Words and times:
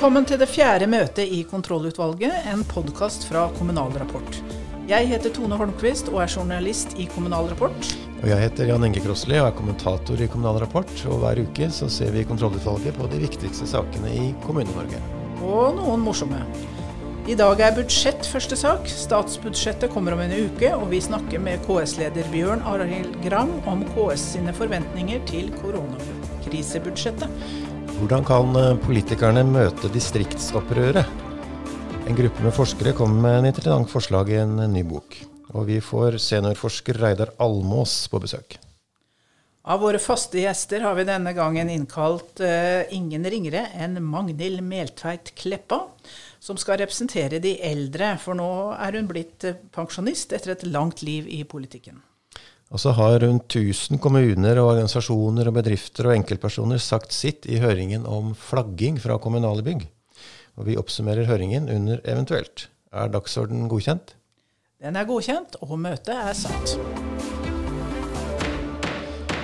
Velkommen 0.00 0.24
til 0.24 0.38
det 0.40 0.46
fjerde 0.48 0.86
møtet 0.88 1.28
i 1.28 1.42
Kontrollutvalget, 1.44 2.46
en 2.48 2.62
podkast 2.64 3.26
fra 3.28 3.42
Kommunal 3.58 3.92
Rapport. 4.00 4.38
Jeg 4.88 5.10
heter 5.10 5.34
Tone 5.36 5.58
Holmquist 5.60 6.08
og 6.08 6.22
er 6.24 6.32
journalist 6.32 6.96
i 6.96 7.04
Kommunal 7.12 7.50
Rapport. 7.50 7.90
Og 8.22 8.30
jeg 8.30 8.46
heter 8.46 8.72
Jan 8.72 8.88
Inge 8.88 9.04
Krosselid 9.04 9.42
og 9.42 9.50
er 9.50 9.58
kommentator 9.58 10.24
i 10.24 10.30
Kommunal 10.32 10.62
Rapport. 10.64 10.88
Og 11.04 11.20
hver 11.20 11.42
uke 11.44 11.68
så 11.68 11.90
ser 11.92 12.16
vi 12.16 12.24
i 12.24 12.30
Kontrollutvalget 12.30 12.96
på 12.96 13.12
de 13.12 13.20
viktigste 13.26 13.68
sakene 13.68 14.16
i 14.16 14.32
Kommune-Norge. 14.46 15.04
Og 15.44 15.76
noen 15.76 16.08
morsomme. 16.08 16.40
I 17.28 17.36
dag 17.36 17.60
er 17.60 17.76
budsjett 17.76 18.24
første 18.24 18.56
sak. 18.56 18.88
Statsbudsjettet 18.88 19.92
kommer 19.92 20.16
om 20.16 20.24
en 20.24 20.32
uke, 20.32 20.72
og 20.80 20.94
vi 20.94 21.04
snakker 21.04 21.44
med 21.44 21.60
KS-leder 21.68 22.32
Bjørn 22.32 22.64
Arild 22.72 23.20
Gram 23.26 23.52
om 23.68 23.84
KS 23.92 24.30
sine 24.38 24.56
forventninger 24.56 25.20
til 25.28 25.52
koronakrisebudsjettet. 25.60 27.68
Hvordan 28.00 28.22
kan 28.24 28.54
eh, 28.56 28.78
politikerne 28.80 29.42
møte 29.44 29.90
distriktsopprøret? 29.92 31.04
En 32.08 32.16
gruppe 32.16 32.46
med 32.46 32.54
forskere 32.56 32.94
kom 32.96 33.12
med 33.20 33.42
en 33.42 33.48
interessant 33.50 33.92
forslag 33.92 34.32
i 34.32 34.38
en 34.40 34.54
ny 34.72 34.80
bok. 34.88 35.18
Og 35.52 35.66
vi 35.68 35.76
får 35.84 36.16
seniorforsker 36.24 36.96
Reidar 36.96 37.34
Almås 37.44 37.98
på 38.08 38.22
besøk. 38.24 38.56
Av 39.68 39.84
våre 39.84 40.00
faste 40.00 40.40
gjester 40.40 40.80
har 40.86 40.96
vi 40.96 41.04
denne 41.10 41.36
gangen 41.36 41.68
innkalt 41.68 42.40
uh, 42.40 42.88
ingen 42.88 43.28
ringere 43.28 43.66
enn 43.76 44.00
Magnhild 44.00 44.64
Meltveit 44.64 45.34
Kleppa, 45.36 45.82
som 46.40 46.56
skal 46.56 46.80
representere 46.80 47.42
de 47.44 47.58
eldre, 47.68 48.14
for 48.16 48.38
nå 48.38 48.48
er 48.80 48.96
hun 48.96 49.12
blitt 49.12 49.44
pensjonist 49.76 50.32
etter 50.32 50.56
et 50.56 50.70
langt 50.72 51.04
liv 51.04 51.28
i 51.28 51.44
politikken. 51.44 52.00
Og 52.70 52.78
så 52.78 52.92
har 52.94 53.18
rundt 53.24 53.50
1000 53.50 53.98
kommuner, 53.98 54.60
og 54.62 54.76
organisasjoner, 54.76 55.48
og 55.50 55.56
bedrifter 55.56 56.06
og 56.06 56.14
enkeltpersoner 56.14 56.78
sagt 56.78 57.10
sitt 57.10 57.48
i 57.50 57.58
høringen 57.58 58.06
om 58.06 58.30
flagging 58.38 59.00
fra 59.02 59.18
kommunale 59.18 59.64
bygg. 59.66 59.88
Og 60.54 60.68
vi 60.68 60.78
oppsummerer 60.78 61.26
høringen 61.26 61.66
under 61.72 61.98
eventuelt. 62.06 62.68
Er 62.94 63.10
dagsorden 63.10 63.66
godkjent? 63.70 64.14
Den 64.80 64.94
er 64.96 65.08
godkjent, 65.08 65.58
og 65.66 65.74
møtet 65.82 66.14
er 66.14 66.36
satt. 66.38 66.76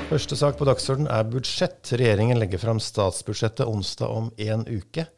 Første 0.07 0.39
sak 0.39 0.55
på 0.61 0.67
dagsorden 0.69 1.11
er 1.11 1.27
budsjett. 1.27 1.83
Regjeringen 1.99 2.39
legger 2.39 2.63
fram 2.63 2.79
statsbudsjettet 2.79 3.67
onsdag 3.67 4.07
om 4.07 4.31
én 4.39 4.63
uke. 4.71 5.09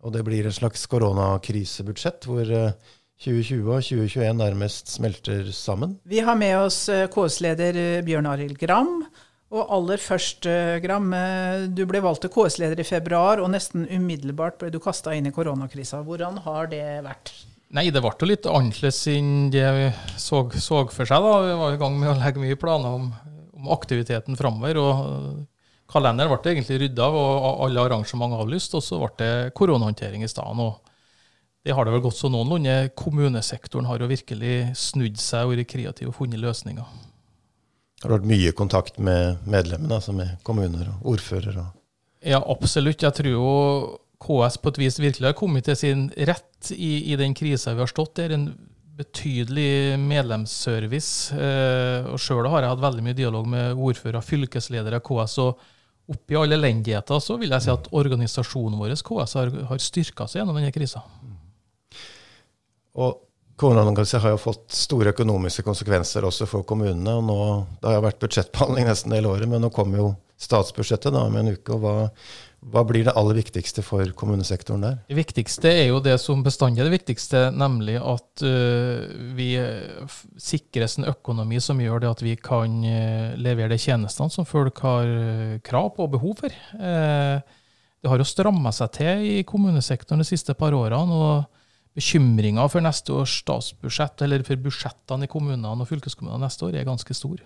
Og 0.00 0.14
det 0.14 0.22
blir 0.24 0.46
et 0.48 0.56
slags 0.56 0.86
koronakrisebudsjett 0.88 2.24
hvor 2.30 2.48
eh, 2.48 2.72
2020 3.18 3.66
og 3.66 3.82
2021 3.82 4.34
nærmest 4.38 4.92
smelter 4.94 5.48
sammen. 5.54 5.96
Vi 6.06 6.20
har 6.22 6.38
med 6.38 6.54
oss 6.60 6.84
eh, 6.92 7.08
KS-leder 7.10 7.78
eh, 7.78 8.04
Bjørn 8.06 8.28
Arild 8.30 8.58
Gram. 8.60 9.00
Og 9.48 9.72
aller 9.74 9.98
først, 9.98 10.46
eh, 10.46 10.76
Gram, 10.84 11.08
du 11.74 11.82
ble 11.88 12.02
valgt 12.04 12.22
til 12.26 12.30
KS-leder 12.34 12.78
i 12.78 12.86
februar, 12.86 13.40
og 13.42 13.50
nesten 13.50 13.88
umiddelbart 13.88 14.60
ble 14.60 14.70
du 14.70 14.78
kasta 14.82 15.16
inn 15.16 15.26
i 15.26 15.34
koronakrisa. 15.34 16.04
Hvordan 16.06 16.38
har 16.44 16.70
det 16.70 16.84
vært? 17.06 17.32
Nei, 17.74 17.88
det 17.90 18.04
ble 18.04 18.14
jo 18.14 18.28
litt 18.28 18.46
annerledes 18.46 19.00
enn 19.10 19.48
det 19.52 19.66
vi 19.76 19.88
så, 20.14 20.44
så, 20.54 20.84
for 20.92 21.08
seg. 21.08 21.24
da. 21.24 21.32
Vi 21.48 21.56
var 21.58 21.74
i 21.74 21.80
gang 21.80 21.98
med 21.98 22.12
å 22.12 22.18
legge 22.20 22.44
mye 22.44 22.60
planer 22.60 23.00
om, 23.00 23.08
om 23.58 23.72
aktiviteten 23.74 24.38
framover. 24.38 24.78
og 24.78 25.42
Kalenderen 25.90 26.30
ble 26.30 26.52
egentlig 26.52 26.84
rydda 26.84 27.08
av, 27.08 27.18
og 27.18 27.64
alle 27.66 27.82
arrangement 27.82 28.38
avlyst. 28.38 28.78
Og 28.78 28.84
så 28.84 29.00
ble 29.02 29.10
det 29.24 29.32
koronahåndtering 29.58 30.22
i 30.22 30.30
stedet. 30.30 30.70
Det 31.66 31.74
har 31.74 31.84
det 31.84 31.92
vel 31.92 32.04
gått 32.04 32.16
så 32.16 32.30
noenlunde. 32.32 32.90
Kommunesektoren 32.96 33.88
har 33.88 34.00
jo 34.00 34.08
virkelig 34.10 34.56
snudd 34.78 35.18
seg 35.20 35.46
og 35.46 35.56
vært 35.56 35.70
kreativ 35.72 36.12
og 36.12 36.16
funnet 36.20 36.40
løsninger. 36.42 36.86
Har 38.02 38.12
du 38.12 38.14
hatt 38.14 38.28
mye 38.30 38.52
kontakt 38.54 39.00
med 39.02 39.42
medlemmene, 39.50 39.98
altså 39.98 40.14
med 40.14 40.36
kommuner 40.46 40.92
og 40.92 41.14
ordførere? 41.16 41.66
Ja, 42.22 42.38
absolutt. 42.38 43.02
Jeg 43.02 43.14
tror 43.16 43.32
jo 43.32 43.48
KS 44.22 44.58
på 44.62 44.72
et 44.72 44.80
vis 44.82 44.98
virkelig 45.02 45.30
har 45.32 45.38
kommet 45.38 45.66
til 45.66 45.76
sin 45.78 46.08
rett 46.16 46.70
i, 46.74 47.12
i 47.12 47.18
den 47.18 47.34
krisa 47.38 47.74
vi 47.74 47.82
har 47.82 47.90
stått 47.90 48.22
i. 48.22 48.28
En 48.34 48.52
betydelig 48.98 49.98
medlemsservice. 50.02 51.34
Eh, 51.34 52.06
og 52.10 52.22
Sjøl 52.22 52.48
har 52.50 52.64
jeg 52.64 52.72
hatt 52.72 52.86
veldig 52.86 53.04
mye 53.06 53.18
dialog 53.18 53.50
med 53.50 53.74
ordførere, 53.74 54.22
fylkesledere, 54.26 55.02
KS. 55.04 55.36
og 55.44 55.66
Oppi 56.08 56.38
alle 56.40 56.56
elendigheter 56.56 57.20
så 57.20 57.36
vil 57.36 57.52
jeg 57.52 57.66
si 57.66 57.68
at 57.68 57.90
organisasjonen 57.92 58.78
vår 58.80 58.94
KS 59.04 59.34
har, 59.36 59.50
har 59.68 59.82
styrka 59.82 60.24
seg 60.24 60.40
gjennom 60.40 60.56
denne 60.56 60.72
krisa. 60.72 61.02
Og 62.98 63.24
Koronakrisen 63.58 64.22
har 64.22 64.36
jo 64.36 64.38
fått 64.38 64.68
store 64.70 65.10
økonomiske 65.10 65.64
konsekvenser 65.66 66.22
også 66.28 66.46
for 66.46 66.66
kommunene. 66.66 67.16
og 67.18 67.24
nå, 67.26 67.38
Det 67.82 67.90
har 67.90 68.04
vært 68.04 68.20
budsjettbehandling 68.22 68.86
nesten 68.86 69.12
hele 69.16 69.32
året, 69.32 69.48
men 69.50 69.60
nå 69.60 69.70
kommer 69.74 69.98
jo 69.98 70.12
statsbudsjettet 70.38 71.10
da 71.10 71.24
med 71.28 71.40
en 71.40 71.56
uke. 71.56 71.74
og 71.74 71.80
hva, 71.82 71.94
hva 72.70 72.84
blir 72.86 73.08
det 73.08 73.16
aller 73.18 73.34
viktigste 73.34 73.82
for 73.82 74.06
kommunesektoren 74.14 74.86
der? 74.86 75.00
Det 75.10 75.18
viktigste 75.18 75.72
er 75.72 75.88
jo 75.88 75.98
det 75.98 76.20
som 76.22 76.44
bestandig 76.46 76.84
er 76.84 76.86
det 76.86 77.00
viktigste, 77.00 77.50
nemlig 77.50 77.98
at 77.98 78.46
uh, 78.46 79.10
vi 79.34 79.50
sikres 80.38 80.98
en 80.98 81.10
økonomi 81.10 81.58
som 81.58 81.82
gjør 81.82 82.06
det 82.06 82.14
at 82.14 82.22
vi 82.22 82.38
kan 82.38 82.78
uh, 82.86 83.34
levere 83.34 83.74
de 83.74 83.82
tjenestene 83.82 84.30
som 84.30 84.46
folk 84.46 84.78
har 84.86 85.58
krav 85.66 85.96
på 85.96 86.06
og 86.06 86.14
behov 86.14 86.38
for. 86.44 86.62
det 87.98 88.06
har 88.06 88.18
jo 88.22 88.24
stramma 88.24 88.70
seg 88.70 88.94
til 88.94 89.30
i 89.34 89.38
kommunesektoren 89.42 90.22
de 90.22 90.30
siste 90.30 90.54
par 90.54 90.78
årene. 90.78 91.10
og 91.10 91.57
bekymringa 91.98 92.66
for 92.72 92.84
neste 92.84 93.14
års 93.14 93.40
statsbudsjett, 93.42 94.24
eller 94.26 94.46
for 94.46 94.66
budsjettene 94.68 95.28
i 95.28 95.30
kommunene 95.30 95.76
og 95.76 95.90
fylkeskommunene 95.90 96.46
neste 96.46 96.68
år, 96.68 96.78
er 96.78 96.88
ganske 96.88 97.16
stor. 97.16 97.42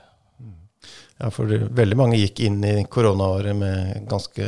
Ja, 1.21 1.29
for 1.31 1.47
veldig 1.47 1.97
mange 1.99 2.19
gikk 2.19 2.41
inn 2.43 2.57
i 2.67 2.73
koronaåret 2.91 3.55
med 3.55 4.07
ganske 4.11 4.47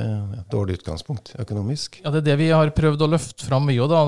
dårlig 0.50 0.80
utgangspunkt 0.80 1.30
økonomisk. 1.38 2.00
Ja, 2.02 2.10
det 2.10 2.24
er 2.24 2.26
det 2.32 2.36
vi 2.40 2.48
har 2.50 2.72
prøvd 2.74 3.04
å 3.04 3.10
løfte 3.12 3.46
fram 3.46 3.68
mye 3.68 3.86
da. 3.90 4.00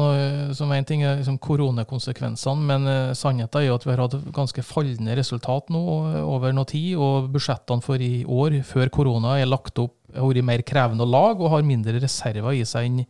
Som 0.57 0.73
en 0.75 0.89
ting 0.89 1.05
er 1.07 1.21
liksom 1.21 1.39
koronakonsekvensene, 1.47 2.67
men 2.67 2.89
uh, 2.91 3.15
sannheten 3.15 3.61
er 3.61 3.69
jo 3.69 3.77
at 3.79 3.87
vi 3.87 3.93
har 3.95 4.03
hatt 4.03 4.19
ganske 4.35 4.65
fallende 4.67 5.15
resultat 5.19 5.71
nå 5.71 5.85
over 6.25 6.57
noe 6.57 6.67
tid. 6.67 6.97
Og 6.99 7.31
budsjettene 7.37 7.87
for 7.87 8.03
i 8.03 8.25
år, 8.25 8.59
før 8.67 8.91
korona, 8.99 9.37
er 9.39 9.47
lagt 9.47 9.79
opp, 9.85 9.95
har 10.17 10.27
vært 10.27 10.49
mer 10.49 10.67
krevende 10.67 11.07
å 11.07 11.13
lage 11.13 11.45
og 11.45 11.53
har 11.55 11.67
mindre 11.67 12.01
reserver 12.03 12.57
i 12.57 12.67
seg 12.67 12.91
enn 12.91 13.07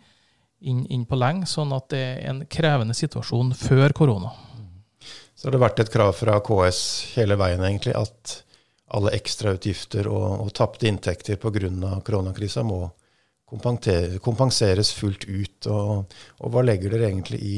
inn, 0.60 0.84
inn, 0.86 1.04
på 1.06 1.18
lenge, 1.18 1.46
sånn 1.50 1.74
at 1.76 1.90
det 1.92 2.02
er 2.02 2.26
en 2.30 2.42
krevende 2.50 2.96
situasjon 2.96 3.52
før 3.56 3.94
korona. 3.96 4.32
Så 5.36 5.48
har 5.48 5.56
det 5.56 5.62
vært 5.62 5.80
et 5.82 5.92
krav 5.92 6.14
fra 6.16 6.38
KS 6.40 6.80
hele 7.16 7.36
veien 7.38 7.64
egentlig 7.66 7.94
at 7.98 8.40
alle 8.96 9.12
ekstrautgifter 9.18 10.08
og, 10.08 10.28
og 10.46 10.52
tapte 10.56 10.88
inntekter 10.88 11.38
pga. 11.42 12.00
koronakrisa 12.06 12.62
må 12.64 12.86
kompenseres 13.46 14.92
fullt 14.94 15.26
ut. 15.28 15.66
Og, 15.66 16.14
og, 16.40 16.50
hva 16.50 16.62
legger 16.64 16.94
dere 16.94 17.10
egentlig 17.10 17.40
i, 17.42 17.56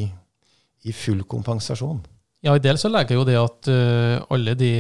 i 0.88 0.92
full 0.96 1.24
kompensasjon? 1.28 2.00
Ja, 2.46 2.52
I 2.54 2.60
del 2.62 2.76
så 2.78 2.86
legger 2.86 3.16
jo 3.18 3.24
det 3.26 3.34
at 3.34 3.66
uh, 3.66 4.20
alle 4.30 4.52
de 4.54 4.70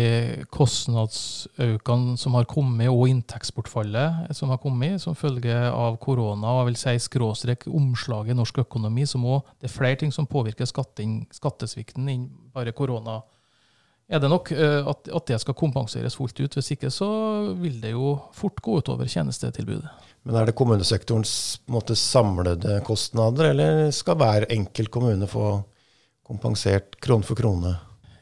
kostnadsøkene 0.54 2.14
som 2.20 2.36
har 2.38 2.46
kommet, 2.46 2.86
og 2.86 3.08
inntektsbortfallet 3.10 4.28
som 4.38 4.52
har 4.54 4.60
kommet 4.62 5.02
som 5.02 5.16
følge 5.18 5.56
av 5.66 5.96
korona, 5.98 6.52
og 6.52 6.60
jeg 6.60 6.68
vil 6.68 6.76
si 6.78 6.92
skråstrek 7.08 7.66
omslaget 7.66 8.30
i 8.30 8.36
norsk 8.38 8.60
økonomi, 8.62 9.08
så 9.10 9.18
må 9.18 9.40
det 9.58 9.66
er 9.66 9.74
flere 9.74 9.98
ting 9.98 10.14
som 10.14 10.28
påvirker 10.30 10.70
skattesvikten 10.70 12.06
enn 12.12 12.28
bare 12.54 12.70
korona. 12.78 13.16
Er 14.08 14.22
det 14.22 14.30
nok 14.30 14.52
uh, 14.54 14.86
at, 14.92 15.10
at, 15.10 15.26
det 15.26 15.40
skal 15.42 15.56
kompenseres 15.58 16.14
fullt 16.16 16.38
ut? 16.38 16.54
Hvis 16.54 16.70
ikke 16.76 16.92
så 16.94 17.08
vil 17.58 17.80
det 17.82 17.90
jo 17.90 18.12
fort 18.38 18.62
gå 18.62 18.76
utover 18.78 19.10
tjenestetilbudet. 19.10 19.90
Men 20.22 20.38
Er 20.38 20.46
det 20.46 20.54
kommunesektorens 20.54 21.58
måte, 21.66 21.98
samlede 21.98 22.78
kostnader, 22.86 23.50
eller 23.50 23.90
skal 23.90 24.16
hver 24.22 24.46
enkelt 24.54 24.94
kommune 24.94 25.26
få 25.26 25.56
kompensert 26.28 26.98
krone 27.04 27.26
for 27.26 27.38
krone? 27.38 27.74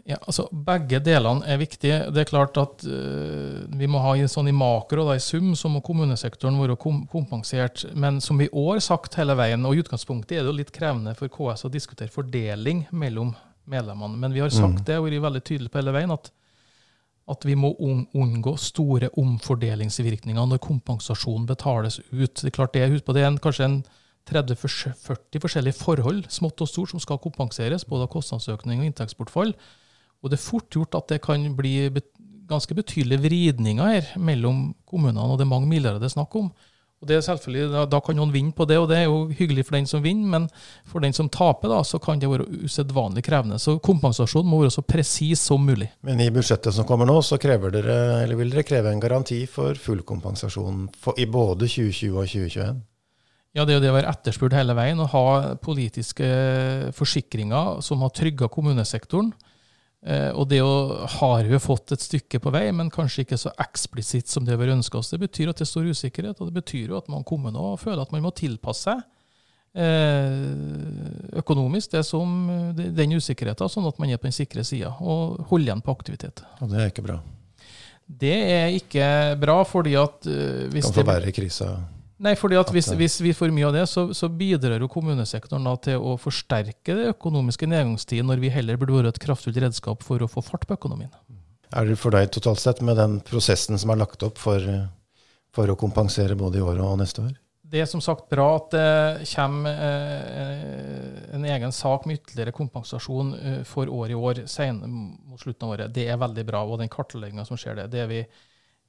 Ja, 0.06 0.20
altså 0.22 0.44
Begge 0.52 1.00
delene 1.02 1.42
er 1.50 1.58
viktige. 1.58 1.98
Det 2.14 2.22
er 2.22 2.28
klart 2.28 2.58
at 2.60 2.84
uh, 2.86 3.64
Vi 3.78 3.88
må 3.90 3.98
ha 4.04 4.12
i, 4.14 4.22
sånn 4.30 4.46
i 4.46 4.54
makro, 4.54 5.02
da, 5.08 5.16
i 5.18 5.22
sum, 5.22 5.50
så 5.58 5.70
må 5.72 5.82
kommunesektoren 5.84 6.60
være 6.60 6.78
kom 6.78 7.02
kompensert. 7.10 7.82
Men 7.98 8.20
som 8.22 8.38
vi 8.38 8.46
i 8.46 8.54
år 8.54 8.78
sagt 8.84 9.18
hele 9.18 9.34
veien, 9.38 9.66
og 9.66 9.74
i 9.74 9.82
utgangspunktet 9.82 10.38
er 10.38 10.46
det 10.46 10.52
jo 10.52 10.60
litt 10.60 10.72
krevende 10.74 11.16
for 11.18 11.32
KS 11.32 11.66
å 11.66 11.72
diskutere 11.74 12.14
fordeling 12.14 12.84
mellom 12.94 13.34
medlemmene. 13.66 14.18
Men 14.22 14.36
vi 14.36 14.44
har 14.44 14.54
sagt 14.54 14.84
mm. 14.84 14.86
det 14.86 15.00
og 15.00 15.08
vært 15.08 15.26
veldig 15.26 15.42
tydelige 15.42 15.74
på 15.74 15.82
hele 15.82 15.96
veien 15.98 16.14
at, 16.14 16.30
at 17.34 17.46
vi 17.48 17.58
må 17.58 17.72
unngå 17.82 18.54
store 18.62 19.10
omfordelingsvirkninger 19.18 20.50
når 20.52 20.62
kompensasjon 20.62 21.50
betales 21.50 21.98
ut. 22.12 22.30
Det 22.30 22.52
er 22.52 22.54
klart 22.54 22.78
det, 22.78 22.86
husk 22.94 23.08
på 23.08 23.16
det 23.16 23.26
er 23.26 23.32
en, 23.32 23.42
kanskje 23.42 23.72
en 23.72 23.80
30-40 24.26 25.42
forskjellige 25.42 25.78
forhold, 25.78 26.24
smått 26.32 26.62
og 26.64 26.70
stort, 26.70 26.92
som 26.92 27.02
skal 27.02 27.20
kompenseres, 27.22 27.86
både 27.86 28.08
av 28.08 28.12
kostnadsøkning 28.14 28.82
og 28.82 28.90
inntektsbortfall. 28.90 29.52
Og 30.22 30.32
det 30.32 30.38
er 30.38 30.46
fort 30.46 30.70
gjort 30.74 30.96
at 30.98 31.12
det 31.12 31.20
kan 31.24 31.44
bli 31.56 31.76
ganske 32.46 32.74
betydelige 32.74 33.22
vridninger 33.22 33.92
her 33.92 34.08
mellom 34.18 34.70
kommunene, 34.88 35.22
og 35.22 35.38
det 35.38 35.46
er 35.46 35.54
mange 35.54 35.70
milliarder 35.70 36.02
det 36.02 36.10
er 36.10 36.18
snakk 36.18 36.34
om. 36.38 36.50
Og 36.96 37.08
det 37.10 37.18
er 37.18 37.24
selvfølgelig, 37.26 37.66
da, 37.74 37.82
da, 37.92 37.98
kan 38.00 38.16
noen 38.16 38.32
vinne 38.32 38.54
på 38.56 38.64
det, 38.64 38.78
og 38.80 38.86
det 38.88 39.02
er 39.02 39.04
jo 39.04 39.26
hyggelig 39.36 39.66
for 39.68 39.76
den 39.76 39.88
som 39.90 40.00
vinner, 40.00 40.30
men 40.32 40.46
for 40.88 41.04
den 41.04 41.12
som 41.12 41.28
taper, 41.28 41.68
da, 41.68 41.82
så 41.84 42.00
kan 42.00 42.22
det 42.22 42.30
være 42.30 42.46
usedvanlig 42.64 43.22
krevende. 43.26 43.58
Så 43.60 43.76
kompensasjon 43.84 44.48
må 44.48 44.62
være 44.62 44.72
så 44.78 44.84
presis 44.86 45.44
som 45.44 45.60
mulig. 45.60 45.90
Men 46.08 46.22
i 46.24 46.30
budsjettet 46.32 46.72
som 46.72 46.88
kommer 46.88 47.08
nå, 47.08 47.18
så 47.20 47.36
dere, 47.36 47.60
vil 47.60 48.54
dere 48.54 48.64
kreve 48.64 48.94
en 48.94 49.02
garanti 49.02 49.42
for 49.50 49.76
full 49.76 50.00
kompensasjon 50.08 50.86
for, 50.96 51.20
i 51.20 51.28
både 51.28 51.68
2020 51.68 52.16
og 52.16 52.32
2021? 52.32 52.80
Ja, 53.56 53.64
det 53.64 53.72
er 53.72 53.78
jo 53.78 53.84
det 53.86 53.92
å 53.94 53.96
være 53.96 54.12
etterspurt 54.12 54.52
hele 54.52 54.74
veien, 54.76 55.00
å 55.00 55.08
ha 55.08 55.26
politiske 55.64 56.26
forsikringer 56.96 57.78
som 57.84 58.02
har 58.04 58.12
trygga 58.12 58.50
kommunesektoren. 58.52 59.30
Eh, 60.04 60.28
og 60.36 60.50
det 60.50 60.60
har 60.60 61.48
vi 61.48 61.58
fått 61.62 61.94
et 61.96 62.04
stykke 62.04 62.40
på 62.44 62.52
vei, 62.52 62.66
men 62.76 62.92
kanskje 62.92 63.24
ikke 63.24 63.38
så 63.40 63.54
eksplisitt 63.64 64.28
som 64.28 64.44
det 64.44 64.58
vi 64.60 64.68
ønsker 64.74 65.00
oss. 65.00 65.14
Det 65.14 65.22
betyr 65.24 65.54
at 65.54 65.62
det 65.62 65.68
står 65.70 65.88
usikkerhet, 65.88 66.42
og 66.42 66.50
det 66.50 66.60
betyr 66.60 66.92
jo 66.92 67.00
at 67.00 67.08
man 67.10 67.24
kommer 67.26 67.54
nå 67.54 67.72
og 67.72 67.80
føler 67.80 68.04
at 68.04 68.12
man 68.12 68.26
må 68.26 68.34
tilpasse 68.36 68.92
seg 68.92 69.00
eh, 69.80 71.40
økonomisk 71.40 71.96
det 71.96 72.04
som, 72.06 72.36
den 72.76 73.16
usikkerheten, 73.16 73.72
sånn 73.72 73.88
at 73.88 73.98
man 74.02 74.12
er 74.12 74.20
på 74.20 74.28
den 74.28 74.36
sikre 74.36 74.68
sida 74.68 74.92
og 75.00 75.40
holder 75.48 75.72
igjen 75.72 75.84
på 75.88 75.96
aktivitet. 75.96 76.44
Og 76.60 76.70
det 76.72 76.84
er 76.84 76.92
ikke 76.92 77.08
bra. 77.08 77.18
Det 78.06 78.36
er 78.36 78.76
ikke 78.76 79.06
bra, 79.42 79.62
fordi 79.66 79.96
at 79.98 80.28
uh, 80.30 80.68
hvis 80.70 80.86
Kan 80.86 81.00
forverre 81.00 81.32
krisa? 81.34 81.72
Nei, 82.16 82.32
fordi 82.38 82.56
at 82.56 82.70
hvis, 82.72 82.88
hvis, 82.96 83.18
vi 83.20 83.34
får 83.36 83.50
mye 83.52 83.66
av 83.68 83.74
det, 83.76 83.82
så, 83.92 84.06
så 84.16 84.30
bidrar 84.32 84.80
jo 84.80 84.88
kommunesektoren 84.88 85.66
til 85.84 86.00
å 86.00 86.14
forsterke 86.20 86.96
det 86.96 87.10
økonomiske 87.12 87.68
nedgangstiden, 87.68 88.28
når 88.30 88.40
vi 88.40 88.52
heller 88.54 88.78
burde 88.80 88.96
vært 88.96 89.18
et 89.18 89.24
kraftfullt 89.26 89.58
redskap 89.60 90.06
for 90.06 90.24
å 90.24 90.30
få 90.30 90.44
fart 90.44 90.64
på 90.68 90.78
økonomien. 90.78 91.12
Er 91.76 91.84
det 91.84 91.98
for 92.00 92.14
deg 92.16 92.30
totalt 92.32 92.62
sett 92.62 92.80
med 92.80 92.96
den 92.96 93.18
prosessen 93.26 93.76
som 93.76 93.92
er 93.92 94.00
lagt 94.00 94.24
opp 94.24 94.40
for, 94.40 94.64
for 95.52 95.68
å 95.68 95.76
kompensere 95.76 96.38
både 96.38 96.62
i 96.62 96.64
år 96.64 96.80
og 96.86 96.96
neste 97.02 97.26
år? 97.26 97.34
Det 97.66 97.80
er 97.82 97.88
som 97.90 98.00
sagt 98.00 98.28
bra 98.30 98.46
at 98.60 98.70
det 98.70 99.26
kommer 99.32 99.80
eh, 99.82 101.32
en 101.34 101.46
egen 101.50 101.72
sak 101.74 102.04
med 102.06 102.20
ytterligere 102.20 102.54
kompensasjon 102.54 103.32
eh, 103.36 103.62
for 103.66 103.90
år 103.90 104.12
i 104.14 104.18
år 104.18 104.44
senere 104.48 104.88
mot 104.88 105.40
slutten 105.42 105.66
av 105.66 105.74
året. 105.74 105.94
Det 105.94 106.06
er 106.06 106.20
veldig 106.20 106.44
bra, 106.46 106.62
og 106.62 106.78
den 106.80 106.92
kartlegginga 106.92 107.44
som 107.48 107.58
skjer 107.58 107.80
det, 107.80 107.88
det 107.92 108.04
er 108.04 108.12
vi 108.12 108.20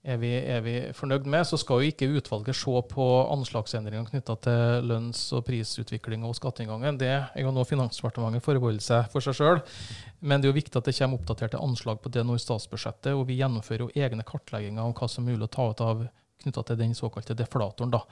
er 0.06 0.20
vi, 0.22 0.30
er 0.38 0.62
vi, 0.64 0.74
fornøyd 0.96 1.26
med, 1.28 1.44
så 1.48 1.58
skal 1.60 1.82
jo 1.82 1.92
ikke 1.92 2.10
utvalget 2.20 2.56
se 2.56 2.82
på 2.92 3.06
anslagsendringene 3.34 4.10
knytta 4.12 4.36
til 4.46 4.88
lønns- 4.88 5.26
og 5.36 5.44
prisutvikling 5.48 6.24
og 6.28 6.36
skatteinngangen. 6.38 7.00
Det 7.02 7.10
er 7.10 7.44
jo 7.44 7.52
noe 7.56 7.68
Finansdepartementet 7.68 8.46
forbeholder 8.46 8.84
seg 8.84 9.10
for 9.12 9.26
seg 9.26 9.36
sjøl. 9.40 9.60
Men 10.22 10.40
det 10.40 10.48
er 10.48 10.54
jo 10.54 10.60
viktig 10.60 10.80
at 10.80 10.88
det 10.88 10.96
kommer 11.00 11.20
oppdaterte 11.20 11.62
anslag 11.62 12.00
på 12.04 12.14
det 12.14 12.24
nå 12.24 12.38
i 12.38 12.44
statsbudsjettet. 12.44 13.12
Og 13.18 13.28
vi 13.28 13.42
gjennomfører 13.42 13.88
jo 13.88 13.92
egne 13.96 14.26
kartlegginger 14.28 14.86
om 14.86 14.96
hva 14.96 15.10
som 15.12 15.26
er 15.26 15.36
mulig 15.36 15.50
å 15.50 15.54
ta 15.58 15.68
ut 15.74 15.84
av 15.84 16.08
knytta 16.44 16.64
til 16.70 16.82
den 16.84 16.96
såkalte 16.96 17.36
deflatoren. 17.38 17.92
da. 17.98 18.06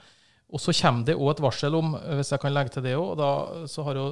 Og 0.54 0.60
så 0.62 0.70
kommer 0.78 1.02
det 1.08 1.16
òg 1.18 1.32
et 1.32 1.40
varsel 1.42 1.74
om, 1.74 1.96
hvis 2.20 2.28
jeg 2.30 2.38
kan 2.38 2.52
legge 2.54 2.70
til 2.76 2.84
det 2.84 2.92
òg, 2.94 3.18
så 3.66 3.82
har 3.82 3.96
jo 3.98 4.04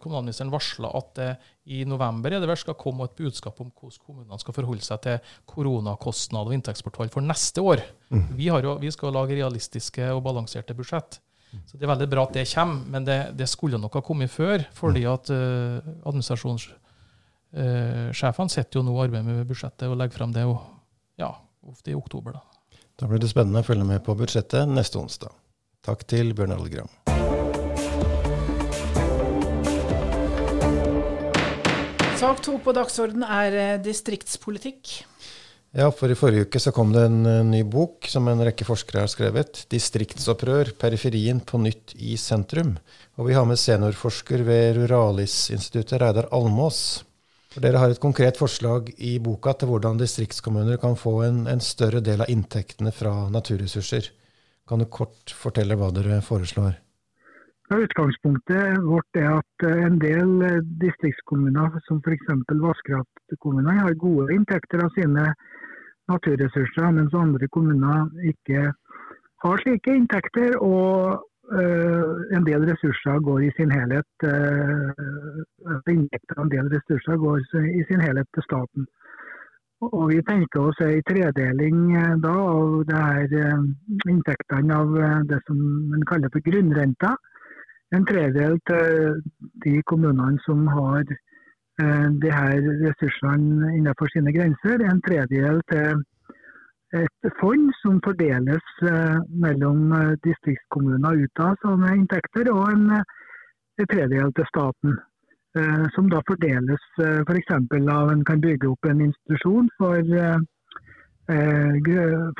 kommunalministeren 0.00 0.48
varsla 0.52 0.88
at 0.96 1.10
det 1.18 1.26
i 1.68 1.84
november 1.84 2.32
er 2.32 2.40
det 2.40 2.48
vel 2.48 2.56
skal 2.56 2.80
komme 2.80 3.04
et 3.04 3.18
budskap 3.18 3.60
om 3.60 3.68
hvordan 3.68 4.00
kommunene 4.00 4.38
skal 4.40 4.56
forholde 4.56 4.80
seg 4.86 5.02
til 5.04 5.20
koronakostnad 5.52 6.48
og 6.48 6.54
inntektsbortfall 6.56 7.12
for 7.12 7.20
neste 7.26 7.60
år. 7.60 7.84
Mm. 8.08 8.24
Vi, 8.38 8.48
jo, 8.48 8.72
vi, 8.80 8.88
skal 8.94 9.12
lage 9.12 9.36
realistiske 9.36 10.08
og 10.14 10.24
balanserte 10.24 10.72
budsjett. 10.78 11.20
Så 11.68 11.76
Det 11.76 11.84
er 11.84 11.92
veldig 11.92 12.08
bra 12.08 12.24
at 12.24 12.32
det 12.38 12.52
kommer, 12.54 12.88
men 12.94 13.02
det, 13.04 13.36
det 13.36 13.48
skulle 13.52 13.76
nok 13.76 13.92
ha 14.00 14.02
kommet 14.06 14.32
før. 14.32 14.64
fordi 14.72 15.04
at 15.04 15.28
uh, 15.28 15.76
administrasjonssjefene 16.08 18.48
uh, 18.48 18.54
sitter 18.56 18.80
jo 18.80 18.84
nå 18.88 18.96
og 18.96 19.04
arbeider 19.04 19.28
med 19.28 19.44
budsjettet 19.44 19.92
og 19.92 20.00
legger 20.00 20.16
frem 20.16 20.32
det 20.32 20.48
jo, 20.48 20.56
ja, 21.20 21.36
ofte 21.68 21.92
i 21.92 22.00
oktober. 22.00 22.40
Da. 22.40 22.80
da 22.96 23.12
blir 23.12 23.20
det 23.20 23.28
spennende 23.28 23.60
å 23.60 23.68
følge 23.68 23.84
med 23.84 24.00
på 24.08 24.16
budsjettet 24.16 24.64
neste 24.72 24.96
onsdag. 24.96 25.36
Takk 25.82 26.04
til 26.06 26.28
Bjørn 26.38 26.52
Arild 26.54 26.70
Gram. 26.70 26.90
Sak 32.20 32.38
to 32.46 32.54
på 32.62 32.70
dagsorden 32.76 33.24
er 33.26 33.56
eh, 33.58 33.80
distriktspolitikk. 33.82 34.92
Ja, 35.74 35.88
for 35.90 36.12
i 36.12 36.14
forrige 36.14 36.46
uke 36.46 36.62
så 36.62 36.70
kom 36.76 36.94
det 36.94 37.02
en 37.08 37.26
eh, 37.26 37.40
ny 37.48 37.64
bok 37.66 38.06
som 38.06 38.30
en 38.30 38.44
rekke 38.46 38.68
forskere 38.68 39.02
har 39.02 39.10
skrevet. 39.10 39.64
'Distriktsopprør 39.66 40.70
periferien 40.78 41.42
på 41.42 41.58
nytt 41.58 41.96
i 41.98 42.14
sentrum'. 42.14 42.76
Og 43.18 43.32
vi 43.32 43.34
har 43.34 43.50
med 43.50 43.58
seniorforsker 43.58 44.46
ved 44.46 44.78
Ruralis-instituttet, 44.78 45.98
Reidar 45.98 46.30
Almås. 46.30 47.02
For 47.50 47.58
dere 47.58 47.82
har 47.82 47.90
et 47.90 48.06
konkret 48.06 48.38
forslag 48.38 48.94
i 49.02 49.16
boka 49.18 49.58
til 49.58 49.74
hvordan 49.74 49.98
distriktskommuner 49.98 50.78
kan 50.78 50.94
få 50.94 51.24
en, 51.26 51.48
en 51.50 51.60
større 51.60 51.98
del 52.06 52.22
av 52.22 52.30
inntektene 52.30 52.94
fra 52.94 53.26
naturressurser. 53.34 54.12
Kan 54.72 54.80
du 54.80 54.86
kort 54.88 55.28
fortelle 55.36 55.76
hva 55.76 55.90
dere 55.92 56.22
foreslår? 56.24 56.78
Utgangspunktet 57.76 58.78
vårt 58.86 59.18
er 59.20 59.26
at 59.34 59.64
eh, 59.68 59.82
en 59.84 59.98
del 60.00 60.30
eh, 60.46 60.62
distriktskommuner, 60.80 61.74
som 61.84 61.98
f.eks. 62.00 62.30
vannkraftkommunene, 62.48 63.74
har 63.82 63.98
gode 64.00 64.32
inntekter 64.32 64.80
av 64.86 64.88
sine 64.96 65.26
naturressurser, 66.08 66.88
mens 66.96 67.12
andre 67.12 67.50
kommuner 67.52 68.08
ikke 68.32 68.64
har 69.44 69.60
slike 69.66 69.92
inntekter. 69.92 70.56
Og 70.64 71.20
uh, 71.52 72.16
en 72.32 72.48
del 72.48 72.64
ressurser 72.70 73.20
går 73.28 73.44
i 73.44 73.52
sin 73.58 73.76
helhet 73.76 74.24
uh, 74.24 75.84
inntekter 75.92 76.40
en 76.40 76.52
del 76.52 76.72
ressurser 76.72 77.20
går 77.20 77.44
i 77.60 77.84
sin 77.92 78.00
helhet 78.08 78.32
til 78.32 78.48
staten. 78.48 78.88
Og 79.82 80.12
Vi 80.12 80.20
tenker 80.22 80.68
oss 80.68 80.78
en 80.84 81.02
tredeling 81.08 81.78
eh, 81.98 82.14
da, 82.22 82.32
av 82.32 82.84
det 82.86 82.98
her 83.02 83.32
eh, 83.40 83.64
inntektene 84.12 84.76
av 84.78 84.94
eh, 84.94 85.16
det 85.26 85.40
som 85.48 85.58
man 85.90 86.04
kaller 86.06 86.30
for 86.30 86.44
grunnrenta. 86.46 87.16
En 87.92 88.06
tredel 88.06 88.60
til 88.70 89.18
de 89.64 89.74
kommunene 89.90 90.38
som 90.46 90.64
har 90.70 91.02
de 91.02 92.30
her 92.30 92.60
ressursene 92.84 93.72
innenfor 93.74 94.08
sine 94.12 94.32
grenser. 94.32 94.84
En 94.86 95.00
tredel 95.04 95.60
til 95.72 96.02
et 96.96 97.28
fond 97.40 97.68
som 97.82 97.98
fordeles 98.04 98.72
mellom 99.44 99.92
distriktskommuner 100.24 101.24
ut 101.24 101.44
av 101.44 101.86
inntekter, 101.92 102.52
og 102.52 102.70
en 102.72 103.88
tredel 103.92 104.32
til 104.36 104.48
staten. 104.52 105.00
Eh, 105.52 105.86
som 105.94 106.08
da 106.08 106.22
fordeles 106.24 106.84
eh, 107.04 107.20
f.eks. 107.26 107.50
For 107.68 107.88
av 107.92 108.10
en 108.12 108.24
kan 108.24 108.40
bygge 108.40 108.70
opp 108.70 108.88
en 108.88 109.02
institusjon 109.04 109.68
for 109.76 110.00
uh, 110.00 110.38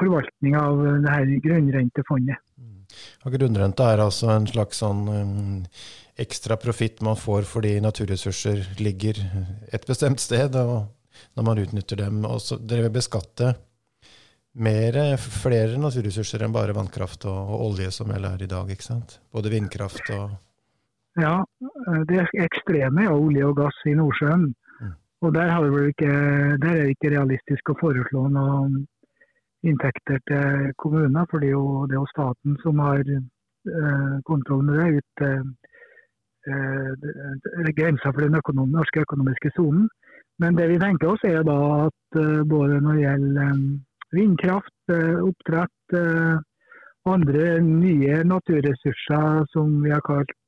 forvaltning 0.01 0.57
av 0.57 0.81
det 1.05 1.13
her 1.13 1.33
grunnrentefondet. 1.45 2.41
Mm. 2.57 2.79
Og 3.25 3.37
grunnrenta 3.37 3.91
er 3.93 4.03
altså 4.05 4.31
en 4.33 4.49
slags 4.49 4.81
sånn 4.83 5.05
ekstra 6.21 6.57
profitt 6.61 7.01
man 7.05 7.17
får 7.17 7.47
fordi 7.49 7.77
naturressurser 7.85 8.65
ligger 8.83 9.21
et 9.73 9.87
bestemt 9.89 10.21
sted, 10.21 10.57
og 10.57 10.89
når 11.37 11.47
man 11.47 11.63
utnytter 11.63 12.01
dem. 12.03 12.25
Og 12.29 12.41
så 12.43 12.59
dere 12.59 12.89
vil 12.89 12.97
beskatte 12.97 13.53
mer, 14.65 14.99
flere 15.21 15.77
naturressurser 15.81 16.45
enn 16.45 16.57
bare 16.57 16.77
vannkraft 16.77 17.29
og, 17.29 17.55
og 17.55 17.69
olje, 17.69 17.93
som 17.93 18.11
vel 18.13 18.25
er 18.29 18.45
i 18.45 18.51
dag. 18.51 18.73
ikke 18.73 18.89
sant? 18.89 19.21
Både 19.33 19.53
vindkraft 19.53 20.11
og 20.17 20.33
ja, 21.21 21.45
eh, 21.89 22.01
det 22.09 22.27
ekstreme 22.41 23.05
er 23.05 23.13
olje 23.13 23.45
og 23.47 23.57
gass 23.57 23.79
i 23.87 23.95
Nordsjøen. 23.99 24.55
Mm. 24.81 24.95
Og 25.23 25.35
der, 25.35 25.53
ikke, 25.87 26.13
der, 26.63 26.71
er 26.71 26.83
det 26.83 26.91
ikke 26.97 27.15
realistisk 27.17 27.71
å 27.71 27.79
foreslå 27.81 28.27
noen 28.33 28.87
inntekter 29.63 30.19
til 30.27 30.73
kommuner, 30.83 31.27
for 31.31 31.39
det 31.39 31.53
er 31.53 31.59
jo, 31.59 32.07
staten 32.11 32.57
som 32.65 32.81
har 32.83 33.05
eh, 33.07 34.15
kontroll 34.27 34.65
med 34.67 34.81
det 34.81 34.89
ut 34.99 35.27
til 36.43 37.69
grensa 37.77 38.11
for 38.11 38.21
den 38.25 38.41
økonom, 38.41 38.73
norske 38.75 39.05
økonomiske 39.05 39.53
sonen. 39.55 39.85
Men 40.43 40.57
det 40.59 40.67
vi 40.73 40.81
tenker 40.83 41.13
oss 41.13 41.23
er 41.29 41.45
da 41.47 41.59
at 41.87 42.19
eh, 42.19 42.43
både 42.49 42.81
når 42.81 42.99
det 42.99 43.05
gjelder 43.05 43.45
eh, 43.45 43.61
vindkraft, 44.17 44.81
oppdrett 44.89 45.97
oppdrett, 45.97 46.49
andre 47.03 47.59
nye 47.67 48.21
naturressurser 48.25 49.49
som 49.51 49.83
vi 49.83 49.91
har 49.91 50.03
kalt 50.07 50.31
Eh, 50.31 50.42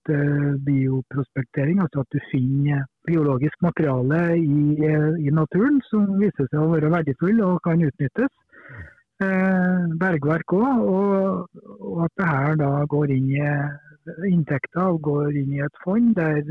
bioprospektering, 0.67 1.81
altså 1.81 2.03
at 2.05 2.13
du 2.13 2.21
finner 2.31 2.85
biologisk 3.07 3.63
materiale 3.63 4.37
i, 4.39 4.77
eh, 4.89 5.27
i, 5.27 5.31
naturen 5.31 5.81
som 5.91 6.07
viser 6.21 6.49
seg 6.51 6.61
å 6.61 6.73
være 6.73 6.91
verdifull 6.93 7.41
og 7.47 7.61
kan 7.67 7.83
utnyttes. 7.85 8.33
Eh, 9.25 9.85
bergverk 10.01 10.57
òg, 10.57 10.83
og, 10.83 11.61
og, 11.79 12.05
at 12.07 12.15
det 12.19 12.31
her 12.31 12.57
da 12.61 12.71
går 12.95 13.15
inn 13.15 13.31
i 13.37 13.45
inntekter 14.29 14.91
og 14.95 15.03
går 15.07 15.37
inn 15.41 15.55
i 15.57 15.63
et 15.65 15.83
fond 15.85 16.11
der 16.17 16.43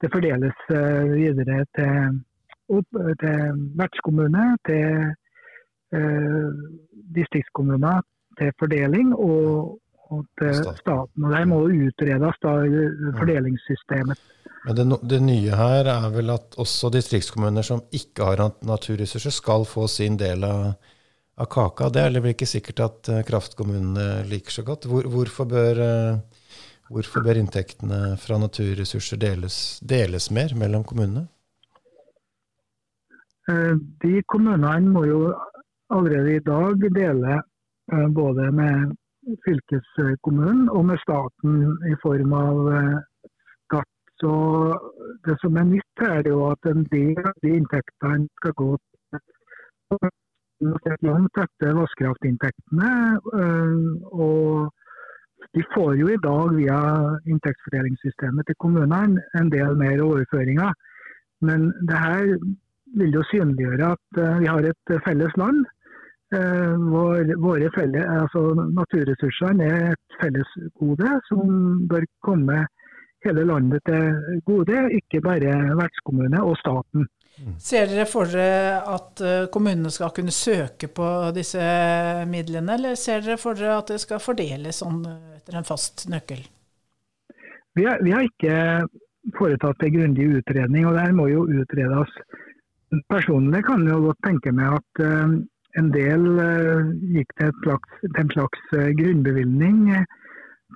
det 0.00 0.10
fordeles 0.12 0.66
videre 0.68 1.62
til, 1.76 2.20
opp, 2.68 2.98
til 3.22 3.60
vertskommune, 3.80 4.44
til 4.68 5.14
eh, 5.96 6.48
distriktskommuner 7.16 8.02
til 8.40 8.52
fordeling, 8.58 9.14
og, 9.14 9.78
til 10.40 10.54
staten. 10.56 11.24
og 11.24 11.32
de 11.34 11.40
må 11.48 11.62
utredes 11.68 12.38
da 12.42 12.54
fordelingssystemet. 13.18 14.20
Men 14.64 14.76
det, 14.76 14.86
det, 15.08 15.20
nye 15.24 15.56
her 15.56 15.88
er 15.88 16.08
vel 16.12 16.32
at 16.34 16.56
også 16.60 16.90
distriktskommuner 16.92 17.64
som 17.64 17.80
ikke 17.96 18.26
har 18.28 18.42
naturressurser, 18.66 19.32
skal 19.32 19.64
få 19.68 19.86
sin 19.88 20.18
del 20.20 20.44
av, 20.44 20.74
av 21.40 21.48
kaka. 21.52 21.88
Det 21.88 22.02
er 22.02 22.18
vel 22.18 22.34
ikke 22.34 22.48
sikkert 22.48 22.82
at 22.84 23.12
uh, 23.12 23.22
kraftkommunene 23.26 24.26
liker 24.28 24.58
så 24.58 24.66
godt. 24.66 24.84
Hvor, 24.90 25.08
hvorfor, 25.08 25.48
bør, 25.48 25.80
uh, 25.80 26.58
hvorfor, 26.92 27.24
bør, 27.24 27.40
inntektene 27.40 28.18
fra 28.20 28.40
naturressurser 28.42 29.20
deles, 29.22 29.80
deles 29.80 30.28
mer 30.34 30.56
mellom 30.58 30.84
kommunene? 30.84 31.28
De 33.50 34.20
kommunene 34.30 34.92
må 34.92 35.06
jo 35.08 35.22
allerede 35.90 36.36
i 36.36 36.42
dag 36.44 36.84
dele 36.94 37.40
både 38.14 38.44
med 38.54 38.92
fylkeskommunen 39.44 40.68
og 40.68 40.84
med 40.90 40.98
staten 41.02 41.76
i 41.90 41.94
form 42.02 42.32
av 42.32 42.58
skatt. 43.68 43.92
Så 44.20 44.32
Det 45.24 45.36
som 45.40 45.56
er 45.56 45.64
nytt, 45.64 46.02
er 46.04 46.22
jo 46.28 46.50
at 46.50 46.66
en 46.66 46.84
del 46.92 47.18
av 47.18 47.36
de 47.42 47.54
inntektene 47.56 48.28
skal 48.40 48.52
gå 48.56 48.70
langt 51.08 51.40
etter 51.44 51.74
vannkraftinntektene. 51.76 52.92
Og 54.12 54.70
de 55.56 55.64
får 55.74 55.94
jo 56.00 56.08
i 56.08 56.20
dag 56.22 56.54
via 56.56 56.80
inntektsfordelingssystemet 57.26 58.46
til 58.46 58.56
kommunene 58.60 59.24
en 59.40 59.52
del 59.52 59.76
mer 59.76 60.04
overføringer. 60.04 60.72
Men 61.40 61.72
det 61.88 61.98
her 62.06 62.36
vil 63.00 63.12
jo 63.18 63.22
synliggjøre 63.32 63.92
at 63.96 64.22
vi 64.40 64.46
har 64.46 64.68
et 64.68 64.96
felles 65.04 65.36
land 65.36 65.64
Eh, 65.64 65.79
våre 66.30 67.70
felle, 67.74 68.04
altså 68.22 68.52
Naturressursene 68.54 69.66
er 69.66 69.86
et 69.92 70.18
fellesgode 70.20 71.08
som 71.26 71.48
bør 71.90 72.06
komme 72.22 72.60
hele 73.24 73.44
landet 73.44 73.82
til 73.88 74.42
gode, 74.46 74.76
ikke 74.96 75.20
bare 75.24 75.56
vertskommune 75.78 76.42
og 76.42 76.56
staten. 76.60 77.08
Mm. 77.40 77.54
Ser 77.62 77.88
dere 77.88 78.06
for 78.08 78.28
dere 78.28 78.80
at 78.94 79.20
eh, 79.24 79.46
kommunene 79.52 79.92
skal 79.92 80.12
kunne 80.16 80.34
søke 80.34 80.90
på 80.92 81.06
disse 81.36 81.60
midlene, 82.28 82.74
eller 82.76 82.98
ser 83.00 83.22
dere 83.24 83.38
for 83.40 83.56
dere 83.56 83.78
at 83.80 83.92
det 83.94 84.00
skal 84.02 84.20
fordeles 84.20 84.82
sånn 84.82 85.04
etter 85.38 85.56
en 85.56 85.68
fast 85.68 86.08
nøkkel? 86.12 86.42
Vi 87.78 87.86
har, 87.86 88.02
vi 88.04 88.12
har 88.12 88.26
ikke 88.26 88.56
foretatt 89.38 89.86
en 89.86 89.94
grundig 89.94 90.26
utredning, 90.40 90.88
og 90.88 90.96
det 90.96 91.06
her 91.06 91.16
må 91.16 91.28
jo 91.30 91.46
utredes. 91.48 92.12
Personlig 93.08 93.62
kan 93.64 93.86
jeg 93.86 94.04
godt 94.04 94.24
tenke 94.26 94.52
meg 94.52 94.80
at 94.80 95.02
uh, 95.06 95.36
en 95.78 95.90
del 95.94 96.24
uh, 96.38 96.88
gikk 97.14 97.30
til, 97.38 97.52
slags, 97.64 98.00
til 98.02 98.22
en 98.22 98.32
slags 98.34 98.62
uh, 98.76 98.88
grunnbevilgning 98.98 99.78
uh, 99.94 100.02